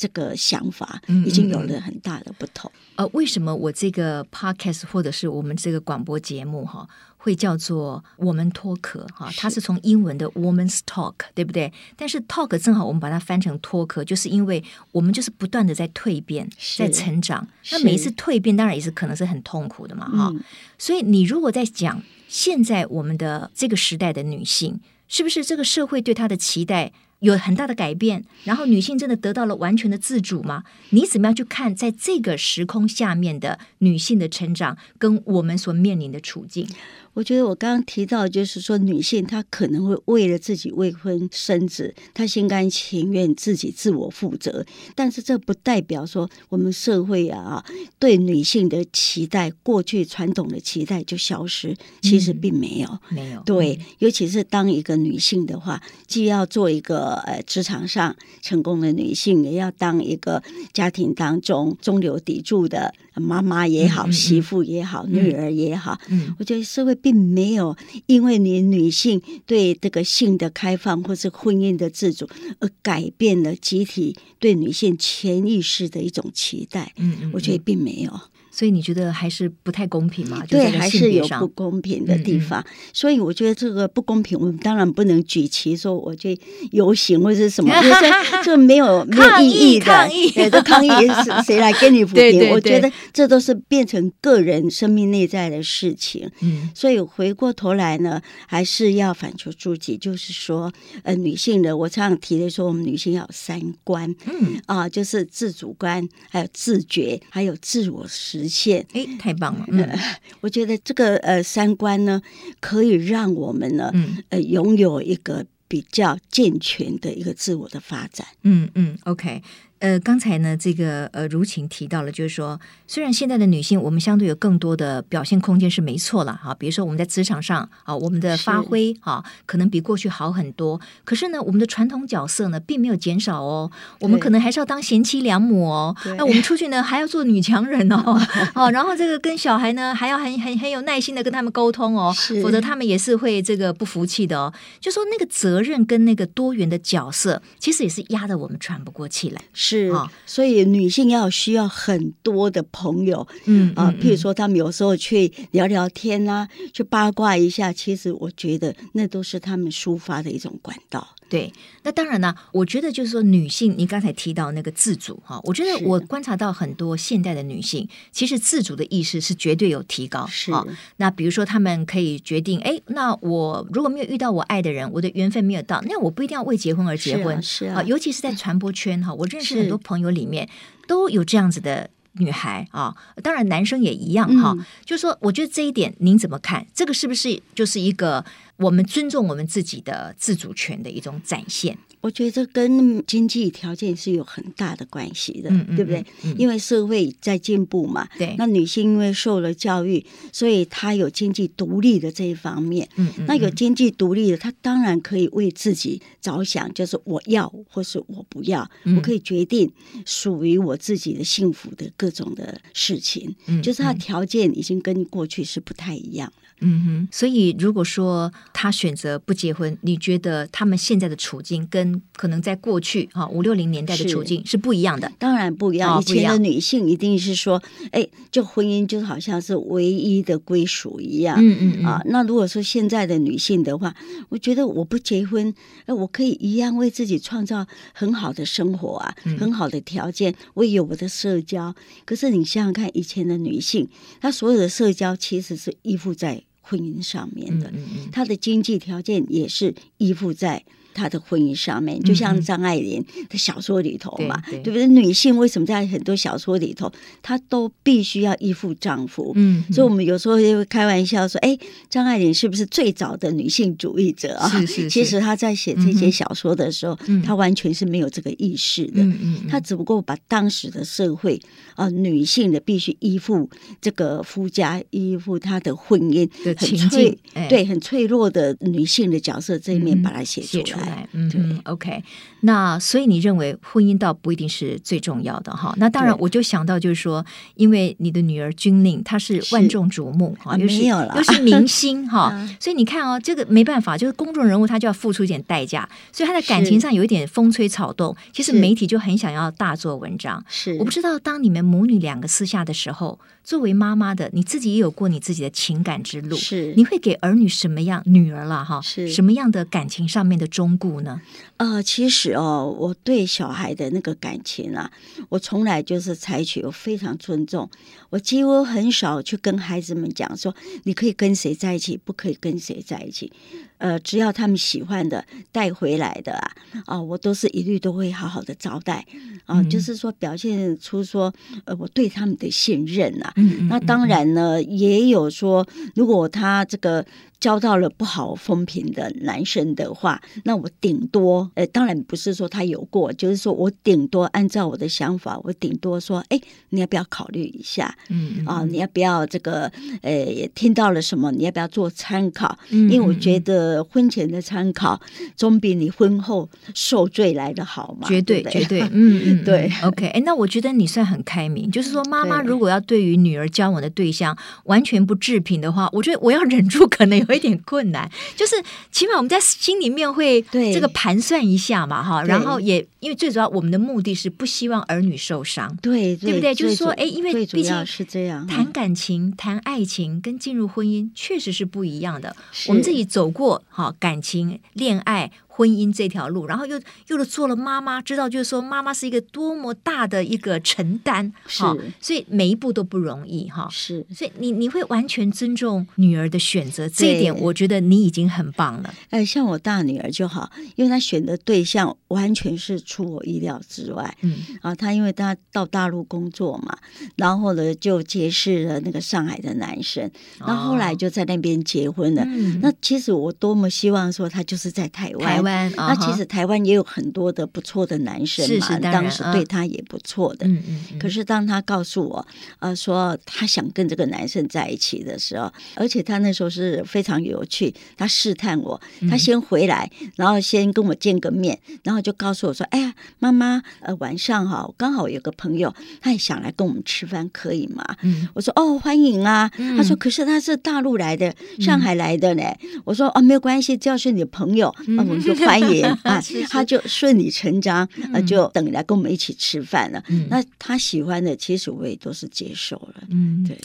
[0.00, 2.72] 这个想法已经有了很大的不同。
[2.96, 9.30] 呃，为什么我这个 podcast 或者是我们这个广播节目哈，会叫做“我们脱壳”哈？
[9.36, 11.70] 它是从英文的 “woman's talk”，对不对？
[11.96, 17.46] 但是 “talk” 正好我们把它翻成“脱壳”，就是因为我们就是不断的在蜕变，在成长。
[17.70, 20.42] 那每一次蜕变，当然也是可能是很痛苦的嘛，哈、嗯。
[20.78, 26.90] 所以你如果在讲现在我们的这个时代的女性，是不是这个社会对她的期待？
[27.20, 30.64] 有很大的改变，然后女性真的得到了完全的自主吗？
[30.90, 36.68] 你怎么样去看在这个时空下面的女性的成长，跟我们所面临的处境？
[37.12, 47.64] 我觉得我刚刚提到，就是说女性她可能会为了自己未婚生子，她心甘情愿自己自我负责，但是这不代表说我们社会啊
[47.98, 53.42] 对女性的期待，过去传统的期待就消失，其实并没有，嗯、没有。
[53.42, 60.42] 对，尤其是当一个女性的话，既要做一个呃职场上成功的女性，也要当一个
[60.72, 65.98] 家庭当中中流砥柱的妈妈也好，嗯、媳妇也好，嗯、女儿也好。
[66.08, 66.90] 嗯，我觉得社会。
[67.02, 67.74] 并没有
[68.06, 76.92] 因为你女性对这个性的开放或是婚姻的自主而改变了集体对女性潜意识的一种期待。
[76.98, 78.20] 嗯，嗯，我觉得并没有。
[78.50, 80.42] 所以你觉得还是不太公平吗？
[80.48, 82.60] 对，还是有不公平的地方。
[82.60, 86.38] 嗯嗯，所以我觉得这个不公平，我们当然不能举旗说我去
[86.72, 87.96] 游行或者什么， 因为
[88.42, 89.86] 这没有 没有意义的。
[89.86, 92.50] 抗议，对， 这抗议是谁来跟你抚平？
[92.50, 96.30] 我觉得这都是变成个人生命内在的事情。
[96.40, 108.39] 嗯，所以回过头来呢，还是要反求诸己，就是说，呃，女性的，我常常提的说，我们女性要有三观，嗯啊，就是自主观，还有自觉，还有自我实。
[108.42, 109.64] 实现哎，太棒了！
[109.68, 109.88] 嗯，
[110.40, 112.20] 我觉得这个呃三观呢，
[112.60, 118.26] 可以让我们呢，嗯，呃，拥有一个比较健全的一个自我的发展。
[118.42, 119.42] 嗯嗯，OK。
[119.80, 130.78] 呃，刚才呢，这个呃，如晴提到了，就是说，虽然现在的女性，我们相对有更多的表现空间是没错了哈，比如说我们在职场上啊，我们的发挥啊，可能比过去好很多。
[131.02, 138.20] 可是呢，我们的传统角色呢，并没有减少哦，我们可能还是要当贤妻良母哦，那我们出去呢，还要做女强人哦，
[138.54, 144.52] 哦，然后这个跟小孩呢，还要很很很有耐心的跟他们沟通哦，否则他们也是会这个不服气的哦。
[144.78, 149.40] 就说那个责任跟那个多元的角色，其实也是压得我们喘不过气来。
[149.70, 149.92] 是，
[150.26, 161.16] 所以女性要需要很多的朋友，嗯啊，譬如说他们有时候去聊聊天啊，去八卦一下，其实我觉得那都是他们抒发的一种管道。
[161.30, 161.52] 对，
[161.84, 170.26] 那当然呢，我觉得就是说女性，你刚才提到那个自主哈，我觉得我观察到很多现代的女性，其实自主的意识是绝对有提高。
[170.26, 170.50] 是，
[170.96, 177.40] 那比如说她们可以决定，哎，那我如果没有遇到我爱的人，我的缘分没有到，那我不一定要为结婚而结婚。
[177.40, 180.48] 是啊，尤其是在传播圈哈，我认识很多朋友里面
[180.88, 184.56] 都有这样子的女孩啊，当然男生也一样哈。
[184.84, 186.66] 就是说，我觉得这一点您怎么看？
[186.74, 188.24] 这个是不是就是一个？
[188.60, 196.04] 我们尊重我们自己的自主权的一种展现，我觉得这跟经济条件是有很大的关系的，嗯嗯、对不对？
[196.24, 198.34] 嗯、因为社会在进步嘛，对。
[198.36, 202.86] 那女性因为受了教育，所以她有经济独立的这一方面。
[202.96, 209.72] 嗯，嗯那有经济独立的，她当然可以为自己着想，就是我要或是我不要，嗯、我可以决定
[210.04, 213.34] 属于我自己的幸福的各种的事情。
[213.46, 216.49] 嗯，就是她条件已经跟过去是不太一样了。
[216.60, 225.10] 嗯哼，所以如果说他选择不结婚，你觉得他们现在的处境跟可能在过去哈五六零年代的处境是不一样的？
[225.18, 226.00] 当然不一样。
[226.00, 231.36] 以前的女性一定是说，哎，就婚姻就好像是唯一的归属一样。
[231.40, 233.94] 嗯嗯，嗯啊，那如果说现在的女性的话，
[234.28, 235.54] 我觉得我不结婚，
[235.86, 241.74] 哎，我可以一样为自己创造很好的生活啊，嗯、很好的条件，我也有我的社交。
[242.04, 243.88] 可是你想想看，以前的女性，
[244.20, 246.42] 她所有的社交其实是依附在。
[246.70, 247.72] 婚姻上面的，
[248.12, 250.64] 他的经济条件也是依附在。
[251.00, 254.86] 她的婚姻上面，就像张爱玲的小说里头嘛，嗯、对，不对？
[254.86, 259.32] 女性为什么在很多小说里头，她都必须要依附丈夫？
[259.34, 261.56] 嗯，所以我们有时候就会开玩笑说，哎，
[261.88, 264.46] 张爱玲是不是最早的女性主义者啊？
[264.50, 264.90] 是，是是。
[264.90, 269.02] 其实她在写这些小说的时候，嗯、她完全是没有这个意识的。
[269.02, 269.48] 嗯嗯。
[269.48, 271.40] 她只不过把当时的社会
[271.76, 273.48] 啊、呃，女性的必须依附
[273.80, 280.89] 这个夫家，依附她的婚姻，很脆，哎、对，很脆弱的女性的角色这一面把它写出来。
[280.90, 281.08] 爱。
[281.12, 282.02] 嗯，对，OK。
[282.40, 285.74] 那所以你认为婚姻倒不一定是最重要的哈？
[285.76, 287.24] 那当然，我就想到就是说，
[287.54, 300.42] 因为你的女儿君令她是万众瞩目哈，又是又是明星 哈，所以你看哦，这个没办法，就是公众人物，他就要付出一点代价，所以他在感情上有一点风吹草动，其实媒体就很想要大做文章。
[300.48, 308.80] 是，我不知道当你们母女两个私下的时候，作为妈妈的你自己也有过你自己的情感之路，是，你会给儿女什么样女儿了哈？
[308.80, 311.20] 是什么样的感情上面的忠固呢？
[311.56, 314.90] 呃，其实哦，我对小孩的那个感情啊，
[315.30, 317.68] 我从来就是采取我非常尊重，
[318.10, 323.32] 我几乎很少去跟孩子们讲说，你可以跟谁在一起，不可以跟谁在一起。
[323.80, 326.52] 呃，只要他们喜欢的带回来的啊，
[326.86, 329.04] 啊，我都是一律都会好好的招待
[329.46, 331.32] 啊，嗯、就是说表现出说，
[331.64, 333.34] 呃，我对他们的信任、啊。
[333.68, 337.04] 那当然呢，也有说，如果他这个。
[337.40, 346.38] 交到了不好风评的男生的话，那我顶多，呃，当然不是说他有过，就是说我顶多按照我的想法，我顶多说，哎，
[346.68, 347.96] 你要不要考虑一下？
[348.10, 351.32] 嗯，嗯啊，你要不要这个，呃，听到了什么？
[351.32, 352.58] 你要不要做参考？
[352.68, 355.00] 嗯，因为我觉得婚前的参考
[355.34, 358.06] 总比你婚后受罪来的好嘛。
[358.06, 359.72] 绝对，对绝对， 嗯嗯，对。
[359.82, 367.24] OK，哎，那我觉得你算很开明，就是说妈妈如果要对于女儿交往的对象完全不置评的话，我觉得我要忍住，可能有。
[367.30, 368.56] 有一点困难，就是
[368.90, 376.52] 起码我们在心里面会这个盘算一下嘛，哈，然后也因为最主要我们的目的是不希望儿女受伤，对，对不对？
[376.52, 382.34] 就是说，哎，因为毕竟是这样，谈感情、谈爱情跟进入婚姻确实是不一样的。
[382.66, 385.30] 我们自己走过好感情、恋爱。
[385.52, 391.64] 婚姻这条路，然后又又做了妈妈，知道就是说妈妈是一个多么大的一个承担，是，
[392.00, 393.68] 所以每一步都不容易哈。
[393.70, 398.94] 是，所以你你会完全尊重女儿的选择，这一点我觉得你已经很棒了。
[399.10, 404.16] 哎，像我大女儿就好，因为她选的对象完全是出我意料之外。
[404.22, 406.78] 嗯啊，她因为她到大陆工作嘛，
[407.16, 410.08] 然后呢就结识了那个上海的男生，
[410.38, 412.22] 然后后来就在那边结婚了。
[412.24, 415.39] 嗯，那其实我多么希望说她就是在台湾。
[415.42, 415.72] 台湾。
[415.76, 420.46] 那其实台湾也有很多的不错的男生嘛，是是当时对他也不错的。
[420.46, 420.98] 嗯嗯。
[420.98, 422.26] 可是当他告诉我，
[422.58, 438.28] 呃，说他想跟这个男生在一起的时候，而且他那时候是非常有趣，他试探我，他先回来，然后先跟我见个面，然后就告诉我说：“哎呀，妈妈，呃，晚上哈，刚好有个朋友，他也想来跟我们吃饭，可以吗？”嗯。
[438.34, 442.42] 我说：“哦，欢迎啊。”他说：“可是他是大陆来的，上海来的呢。”
[442.84, 446.22] 我说：“哦，没有关系，只要是你的朋友，那我们就。”欢迎 啊！
[446.48, 450.02] 他就顺理成章啊，就等于来跟我们一起吃饭了。
[450.08, 453.02] 嗯、那他喜欢的，其实我也都是接受了。
[453.10, 453.58] 嗯，对。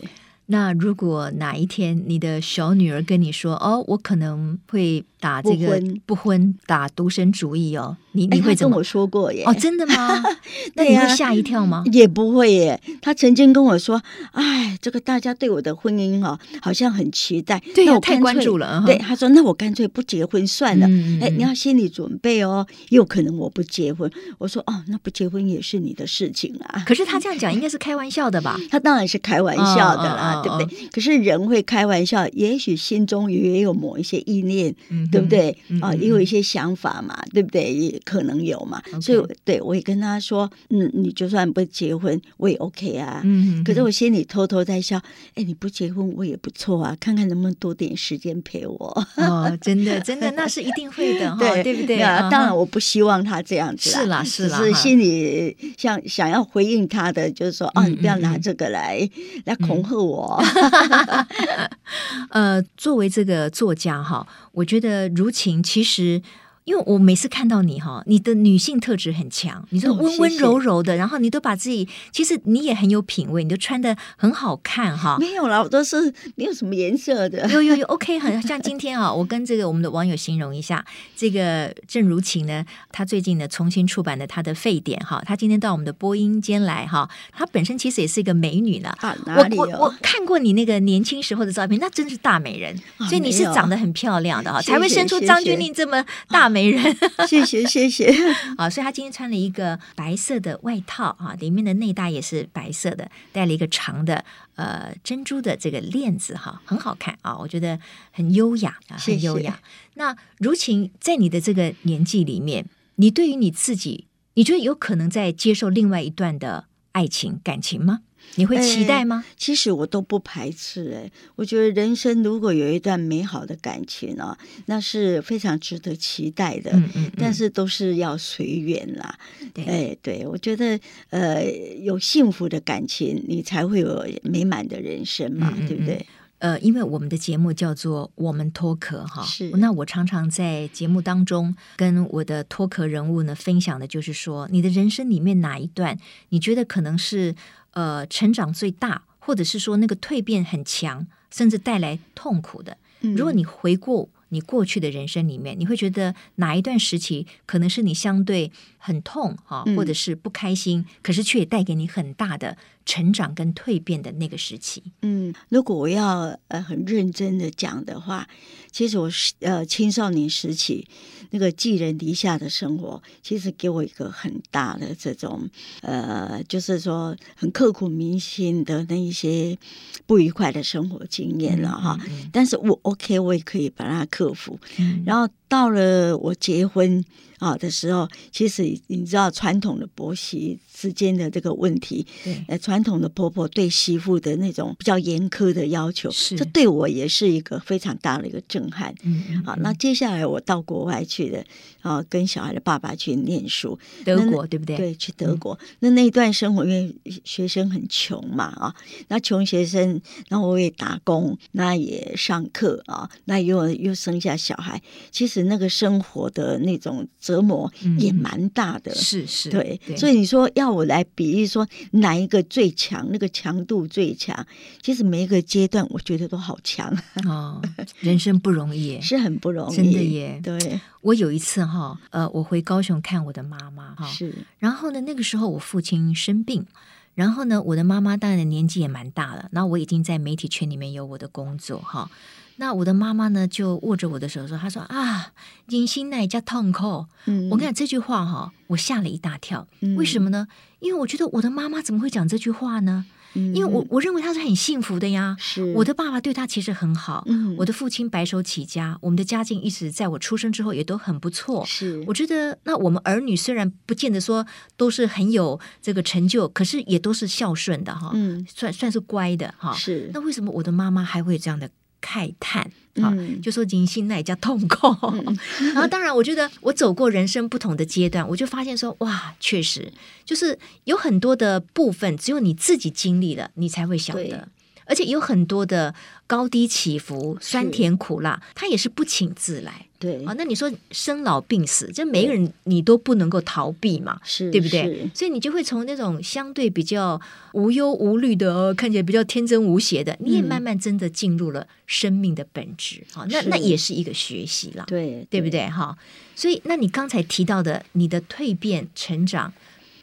[0.48, 9.44] 那如果哪一天你的小女儿跟你说：“哦，我可能会打这个不婚，不婚打独身主义哦。”你你会怎么跟我说过耶？
[9.46, 10.24] 哦，真的吗？
[10.76, 11.84] 那你会吓一跳吗？
[11.92, 12.80] 也不会耶。
[13.02, 17.62] 他曾经跟我说：“哎，这个大家对我的婚姻哦，好像很期待。
[17.74, 20.88] 对，那我太关注了。”对，他说：“那我干脆不结婚算了。”
[21.22, 24.10] 哎，你要心理准备哦，有可能我不结婚。
[24.38, 28.58] 我说：“哦，那不结婚也是你的事情啊。”可是他这样讲应该是开玩笑的吧？
[28.72, 30.88] 他当然是开玩笑的啦，对不对？
[30.88, 34.74] 可是人会开玩笑，也许心中也有某一些意念，
[35.16, 35.58] 对不对？
[35.82, 37.74] 啊，也有一些想法嘛，对不对？
[37.74, 38.82] 也可能有嘛。
[39.02, 43.22] 所以，对我也跟他说，嗯，你就算不结婚，我也 OK 啊。
[43.24, 45.02] 嗯，可是我心里偷偷在笑，
[45.36, 49.08] 哎，你不结婚我也不错啊，看看能不能多点时间陪我。
[49.16, 52.02] 哦，真的，真的，那是一定会的， 对对不对？
[52.02, 59.08] 啊，当然我不希望他这样子，是啦是啦，是心里想想要回应他的，就是说，啊，你不要拿这个来
[59.46, 60.44] 来恐吓我。
[62.32, 66.22] 呃，作为这个作家哈，我觉得呃如琴其实。
[66.66, 75.16] 因为我每次看到你哈，你的女性特质很强，你说温温柔柔的，然后你都把自己，其实你也很有品味，你都穿的很好看哈。
[75.20, 77.48] 没有啦，我都是没有什么颜色的。
[77.52, 80.84] 有有有，OK，很像今天啊，我跟这个我们的网友形容一下，
[81.16, 88.90] 这个郑如晴呢，她最近呢重新出版的她的沸点哈，她今天到我们的播音间来哈，她本身其实也是一个美女了。
[89.02, 92.76] 啊，哪里我我我看过你那个年轻时候的照片，那真是大美人，
[93.08, 96.55] 所以你是长得很漂亮的哈，才会生出张钧甯这么大。
[96.56, 96.82] 美人，
[97.28, 98.16] 谢谢谢谢
[98.56, 98.70] 啊！
[98.70, 104.24] 所以他今天穿了一个白色的外套啊，里面的内搭也是白色的，戴了一个长的
[104.56, 107.38] 呃珍珠的这个链子哈，很好看啊！
[107.38, 107.78] 我觉得
[108.14, 109.52] 很优雅啊，很优雅。
[109.52, 109.64] 谢谢。
[109.96, 112.66] 那如晴在你的这个年纪里面，
[112.96, 118.00] 你对于你自己，你觉得有可能在接受另外一段的爱情感情吗？
[118.36, 119.24] 你会期待吗？
[119.38, 126.72] 其实我都不排斥哎，我觉得人生如果有一段美好的感情啊，那是非常值得期待的。
[126.74, 129.18] 嗯嗯，但是都是要随缘啦。
[129.54, 130.80] 对，哎，对，我觉得
[131.12, 131.44] 呃，
[131.82, 136.06] 有幸福的感情，你才会有美满的人生嘛，嗯嗯嗯，对不对？
[136.40, 139.50] 呃，因为我们的节目叫做“我们脱壳”哈，是。
[139.52, 145.98] 那我常常在节目当中跟我的脱壳人物呢分享的，就是说，你的人生里面哪一段，
[146.30, 147.34] 你觉得可能是
[147.76, 152.76] 呃成长最大，或者是说那个蜕变很强，甚至带来痛苦的。
[153.16, 162.58] 如果你回顾你过去的人生里面，你会觉得哪一段时期可能是你相对很痛哈，或者是不开心，嗯、可是却也带给你很大的。
[162.88, 168.30] 成长跟蜕变的那个时期，嗯，如果我要呃很认真的讲的话，
[168.72, 170.88] 其实我是呃青少年时期
[171.32, 175.50] 那个寄人篱下的生活，其实给我一个很大的这种
[175.82, 179.58] 呃，就是说很刻骨铭心的那一些
[180.06, 181.98] 不愉快的生活经验了哈。
[182.02, 185.28] 嗯嗯嗯、但是我 OK，我也可以把它克服，嗯、然后。
[185.48, 187.04] 到了我结婚
[187.40, 198.94] 啊的时候，其实你知道传统的婆媳之间的这个问题，对，呃，传统的婆婆对媳妇的那种比较严苛的要求，是这对我也是一个非常大的一个震撼。
[199.04, 201.46] 嗯，嗯，嗯，好，那接下来我到国外去的，
[201.82, 204.76] 啊，跟小孩的爸爸去念书，德国对不对？
[204.78, 205.54] 对，去德国。
[205.62, 208.76] 嗯、那那一段生活，因为学生很穷嘛，啊，
[209.10, 214.82] 那穷学生，然后我也打工，那也上课啊，那又又生下小孩，
[215.12, 215.35] 其实。
[215.44, 224.46] 那个生活的那种折磨也蛮大的，是是，对，所以你说要我来比喻说哪一个最强，那个强度最强，
[224.82, 226.96] 其实每一个阶段我觉得都好强
[227.28, 227.62] 哦。
[228.00, 230.40] 人生不容易，是很不容易，真的耶。
[230.44, 236.66] 对，我有一次哈，呃，我回高雄看我的妈妈哈，是，然后呢，那个时候我父亲生病，
[237.14, 242.10] 然后呢，我的妈妈当然年纪也蛮大了，那我已经在媒体圈里面有我的工作哈。
[242.58, 245.34] 那我的妈妈呢，就握着我的手说：“她说啊，
[245.68, 247.06] 人生哪叫痛苦。
[247.26, 249.68] 嗯”我跟你讲这句话哈，我吓了一大跳。
[249.82, 250.48] 嗯、为什么呢？
[250.80, 253.06] 因为我觉得我的妈妈怎么会讲这句话呢？
[253.38, 255.36] 嗯、因为我我认为她是很幸福的呀。
[255.38, 257.26] 是我的爸爸对她其实很好。
[257.28, 261.66] 嗯、我的父亲白手起家，我们的家境一直在我出生之后也都很不错。
[261.66, 264.48] 是我觉得，那我们儿女虽然不见得说
[264.78, 268.12] 都是很有这个成就，可是也都是孝顺的哈。
[268.14, 269.74] 嗯，算算是乖的哈。
[269.74, 271.70] 是那为什么我的妈妈还会有这样的？
[272.06, 272.70] 慨叹
[273.02, 274.88] 啊，就说人生那也叫痛苦。
[275.02, 275.38] 嗯、
[275.74, 279.92] 然后，当然，我觉得我走过人生不同的阶段，我就发现说，哇，确实
[280.24, 284.48] 就是有很多的部分，只有你自己经历了，你才会晓得。
[284.88, 285.96] 而且有很多的
[286.28, 289.88] 高低起伏、酸甜苦辣，是它也是不请自来。
[290.06, 295.10] 对啊，那你说生老病死，这每个人你都不能够逃避嘛，是对不对？
[295.14, 297.20] 所以你就会从那种相对比较
[297.54, 303.26] 无忧无虑的，看起来比较天真无邪的，你也慢慢真的进入了生命的本质好。
[303.26, 305.68] 嗯、那那也是一个学习了，对对，对不对？
[305.68, 305.98] 哈，
[306.36, 309.52] 所以那你刚才提到的你的蜕变成长。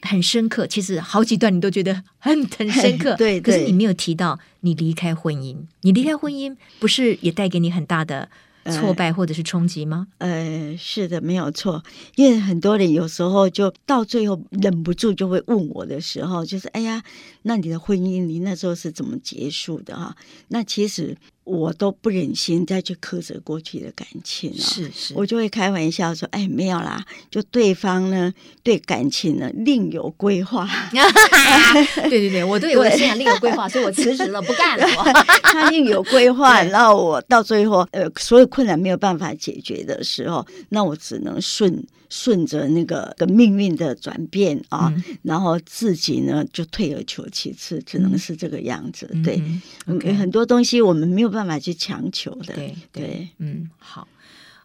[0.05, 3.41] 很深刻，其实好几段你都觉得很很深刻， 对，对。
[3.41, 8.29] 可是你没有提到你离开婚姻，你离开婚姻不是也带给你很大的
[8.67, 10.07] 挫败或者是冲击吗？
[10.19, 11.83] 呃，呃，是的，没有错。
[12.17, 17.03] 因为很多人有时候就到最后忍不住就会问我的时候，就是哎呀，
[17.43, 20.17] 那你的婚姻你那时候是怎么结束的哈？
[20.49, 21.17] 那其实。
[21.45, 28.33] 我都不忍心再去苛责过去的感情了，是是，我就会开玩笑说：“哎，没有啦，就对方呢
[28.63, 30.69] 对感情呢另有规划。
[32.09, 34.87] ”对对对，我对我的信仰另有规划，所以我辞职了，不干了。
[35.43, 41.85] 他另有规划， 然后我到最后呃，所有困难没有办法解决的时候，那我只能顺。
[42.15, 49.09] 顺着那个个命运的转变啊，嗯、然后自己呢就退而求其次，只能是这个样子。
[49.15, 49.43] 嗯、对，
[49.87, 52.55] 嗯 okay、很多东西我们没有办法去强求的。
[52.55, 54.07] 对对，对嗯，好，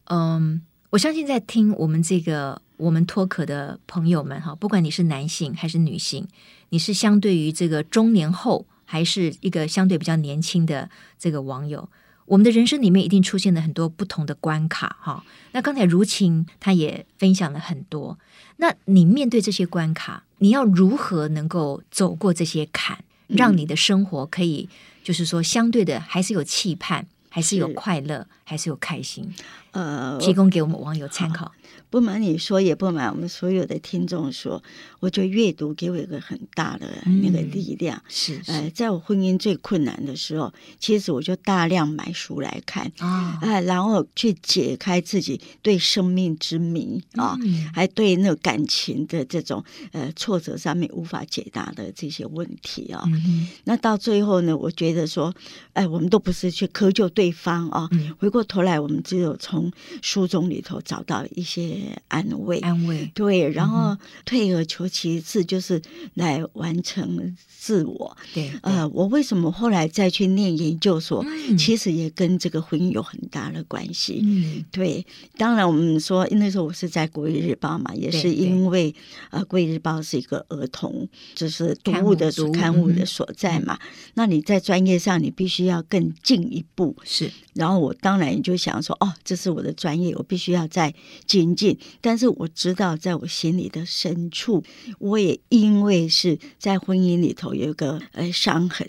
[0.06, 6.28] 嗯，我相信在听我们这个我们脱壳的朋友们哈，不管你是男性还是女性，
[6.70, 11.90] 你是相对于这个中年后，还是一个相对比较年轻的这个网友。
[12.26, 15.24] 我们的人生里面一定出现了很多不同的关卡，哈。
[15.54, 18.20] 那刚才如晴她也分享了很多。
[18.58, 24.68] 那你面对这些关卡，你要如何能够走过这些坎，让你的生活可以，
[25.08, 29.34] 就是说相对的还是有期盼，还是有快乐，是还是有开心？
[29.72, 31.50] 呃，提供给我们网友参考。
[31.90, 34.62] 不瞒你说，也不瞒我们所有的听众说，
[35.00, 36.88] 我觉得阅读给我一个很大的
[37.24, 37.98] 那个力量。
[37.98, 49.64] 嗯、是，是，呃，在我婚姻最困难的时候，其实我就大量买书来看啊，哎、哦呃，然后去解开自己对生命之谜啊，嗯、还对那个感情的这种
[49.94, 53.04] 呃挫折上面无法解答的这些问题啊。
[53.08, 55.34] 嗯、那到最后呢，我觉得说，
[55.72, 59.72] 哎、呃，我们都不是去苛求对方啊，嗯、回过头来，我们只有从
[60.02, 61.78] 书中里头找到一些
[62.08, 65.82] 安慰，安慰，对，然后退而求其次，就是
[66.14, 68.16] 来完成自我。
[68.34, 71.24] 对，对呃，我为什么后来再去念研究所？
[71.28, 74.22] 嗯、其实也跟这个婚姻有很大的关系。
[74.24, 75.06] 嗯，对，
[75.38, 78.94] 当然我们说那时候我是在《国语日报》嘛，也是因为
[79.32, 83.78] 呃，《国语日报》是一个儿童就是读物的刊物的所在嘛。
[83.82, 86.96] 嗯、那你在专业上，你必须要更进一步。
[87.04, 90.94] 是，然后我当然也就想说，哦，这是我的专业，我必须要再
[91.26, 91.67] 精进。
[92.02, 94.64] 但是我知道，在我心里的深处，
[95.00, 98.86] 我也因为是在婚姻里头有一个呃伤痕，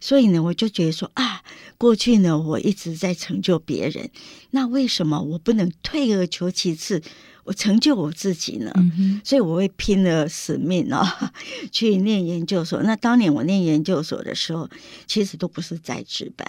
[0.00, 1.42] 所以呢，我就觉得说啊，
[1.76, 4.10] 过去呢，我一直在成就别人，
[4.50, 7.02] 那为什么我不能退而求其次？
[7.48, 11.32] 我成就我自己呢，嗯、所以我会拼了使命啊、哦，
[11.72, 12.82] 去念研究所。
[12.82, 14.68] 那当年我念研究所的时候，
[15.06, 16.46] 其实都不是在职班，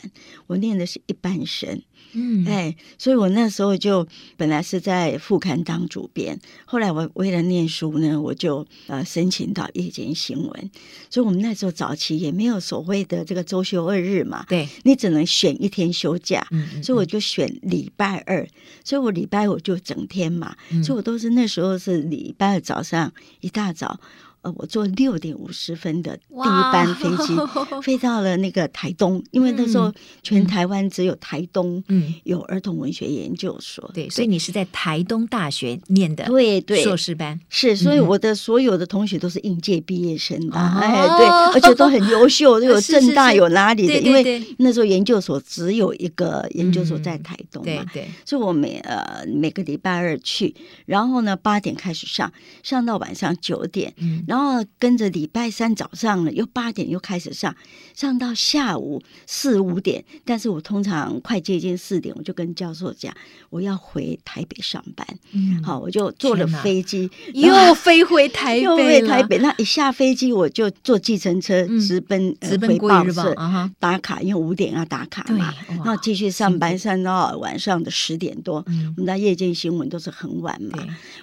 [0.47, 1.81] 我念的是一般生。
[2.11, 10.71] 嗯，哎，所以我那时候就本来是在副刊当主编，后来我为了念书呢，我就呃申请到夜间新闻。
[11.09, 18.45] 所以我们那时候早期也没有所谓的这个周休二日嘛，对，你只能选一天休假，嗯嗯嗯，所以我就选礼拜二，
[18.83, 23.99] 所以我礼拜我就整天嘛，嗯、就我都是那时候是礼拜二早上一大早。
[24.41, 27.35] 呃，我坐六点五十分的第一班飞机，
[27.83, 31.83] 飞到了那个台东，因为那时候全台湾只有台东
[32.23, 33.83] 有儿童文学研究所。
[33.89, 37.37] 嗯、对，所以你是在台东大学念的，对对，硕士班。
[37.49, 52.31] 是，所以我的所有的同学都是应届毕业生的，嗯、哎，对，而且都很优秀， 都有正大有哪里的，因为那时候研究所只有一个研究所在台东嘛，对对，所以我每呃每个礼拜二去，然后呢八点开始上，
[52.63, 54.23] 上到晚上九点，嗯。
[54.29, 57.55] 然后跟着礼拜三早上呢，又八点又开始上，
[57.95, 60.05] 上到下午四五点。
[60.23, 63.11] 但是我通常快接近四点，我就跟教授讲，
[63.49, 65.07] 我要回台北上班。
[65.31, 69.39] 嗯，好，我就坐了飞机，又飞回台北， 又回台北。
[69.39, 73.35] 那一下飞机，我就坐计程车直奔直奔报社
[73.79, 75.51] 打卡，因为五点要打卡嘛。
[75.69, 78.63] 然后继续上班，上到晚上的十点多。
[78.67, 80.77] 我们的夜间新闻都是很晚嘛。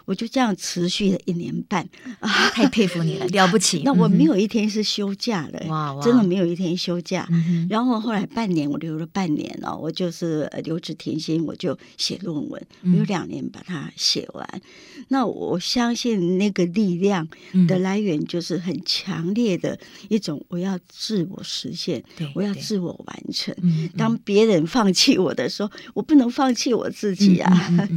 [0.06, 1.88] 我就这样持续了一年半，
[2.18, 2.95] 啊 太佩服。
[3.02, 7.28] 你了了不起，那我没有一天是休假的，哇哇真的没有一天休假。
[7.68, 14.48] 然后后来半年，我留了半年哦，我就是留职停薪，我就写论文，有两年把它写完。
[14.52, 14.60] 嗯、
[15.08, 17.26] 那我相信那个力量
[17.66, 19.76] 的来源就是很强烈的
[20.08, 23.54] 一种，我要自我实现，对我要自我完成。
[23.96, 27.88] 当别人放弃我的时候，我不能放弃我自己啊！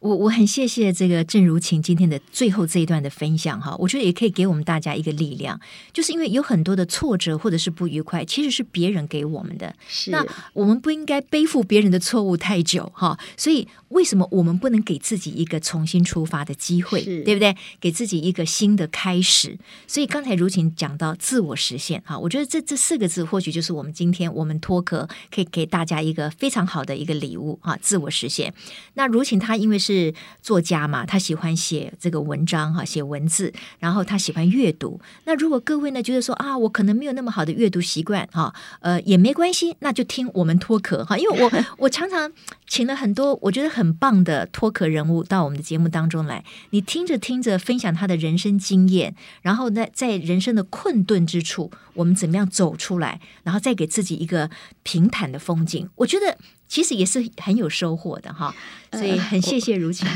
[0.00, 4.28] 我我很谢谢这个郑如晴今天的最后这一段的分享哈，我觉得也可以。
[4.38, 5.60] 给我们大家一个力量，
[5.92, 9.74] 就是因为有很多的挫折或者是不愉快，其实是别人给我们的。
[9.88, 13.18] 是那我们不应该背负别人的错误太久哈。
[13.36, 17.56] 所以为什么我们不能给自己一个重新出发的机会，对不对？
[17.80, 19.58] 给自己一个新的开始。
[19.88, 27.76] 所以刚才如琴讲到自我实现哈，我觉得这这四个字或许就是我们今天我们脱壳可以给大家一个非常好的一个礼物哈。
[27.82, 28.54] 自我实现。
[28.94, 34.16] 那如琴她因为是作家嘛，她喜欢写这个文章哈，写文字，然后她。
[34.28, 42.30] 喜欢阅读，那如果各位呢觉得说啊，我可能没有那么好的阅读习惯哈，呃，也没关系，那就听我们脱壳哈，因为我 我常常
[42.66, 54.50] 请了很多我觉得很棒的脱壳人物到我们的节目当中来，你听着听着分享他的人生经验，然后呢在人生的困顿之处，我们怎么样走出来，然后再给自己一个
[54.82, 56.36] 平坦的风景，我觉得。
[56.68, 58.54] 其实也是很有收获的哈，
[58.92, 60.06] 所以很谢谢如晴。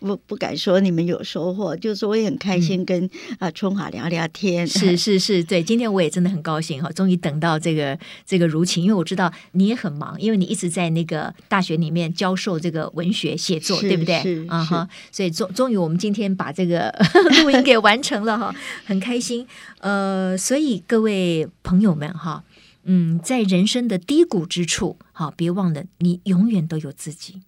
[0.00, 3.08] 我 不不敢说你们有收获，就是我也很开心跟
[3.38, 4.66] 啊春华聊聊天。
[4.66, 7.96] 是是是，对，今天我也真的很高兴哈，终于等到这个
[8.26, 14.44] 这个如晴，因为我知道你也很忙，因为你一直在那个大学里面教授这个文学写作，对不对？
[14.48, 16.92] 啊哈，所以终终于我们今天把这个
[17.44, 18.54] 录音给完成了哈，
[18.84, 19.46] 很开心。
[19.78, 22.42] 呃，所以各位朋友们哈。
[22.84, 27.42] 嗯，在人生的低谷之处，好，别忘了你永远都有自己。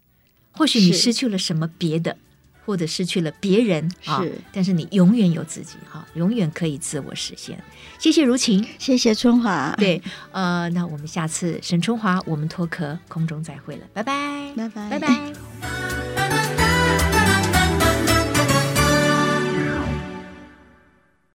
[0.51, 2.19] 或许你失去了什么别的，
[2.67, 7.59] 或者失去了别人啊，是但是你永远有自己，哈，永远可以自我实现。
[7.99, 9.75] 谢谢如晴，谢谢春华。
[9.79, 10.03] 对，
[10.33, 16.62] 呃，那我们下次沈春华，我们脱壳空中再会了，拜拜，拜拜，拜拜。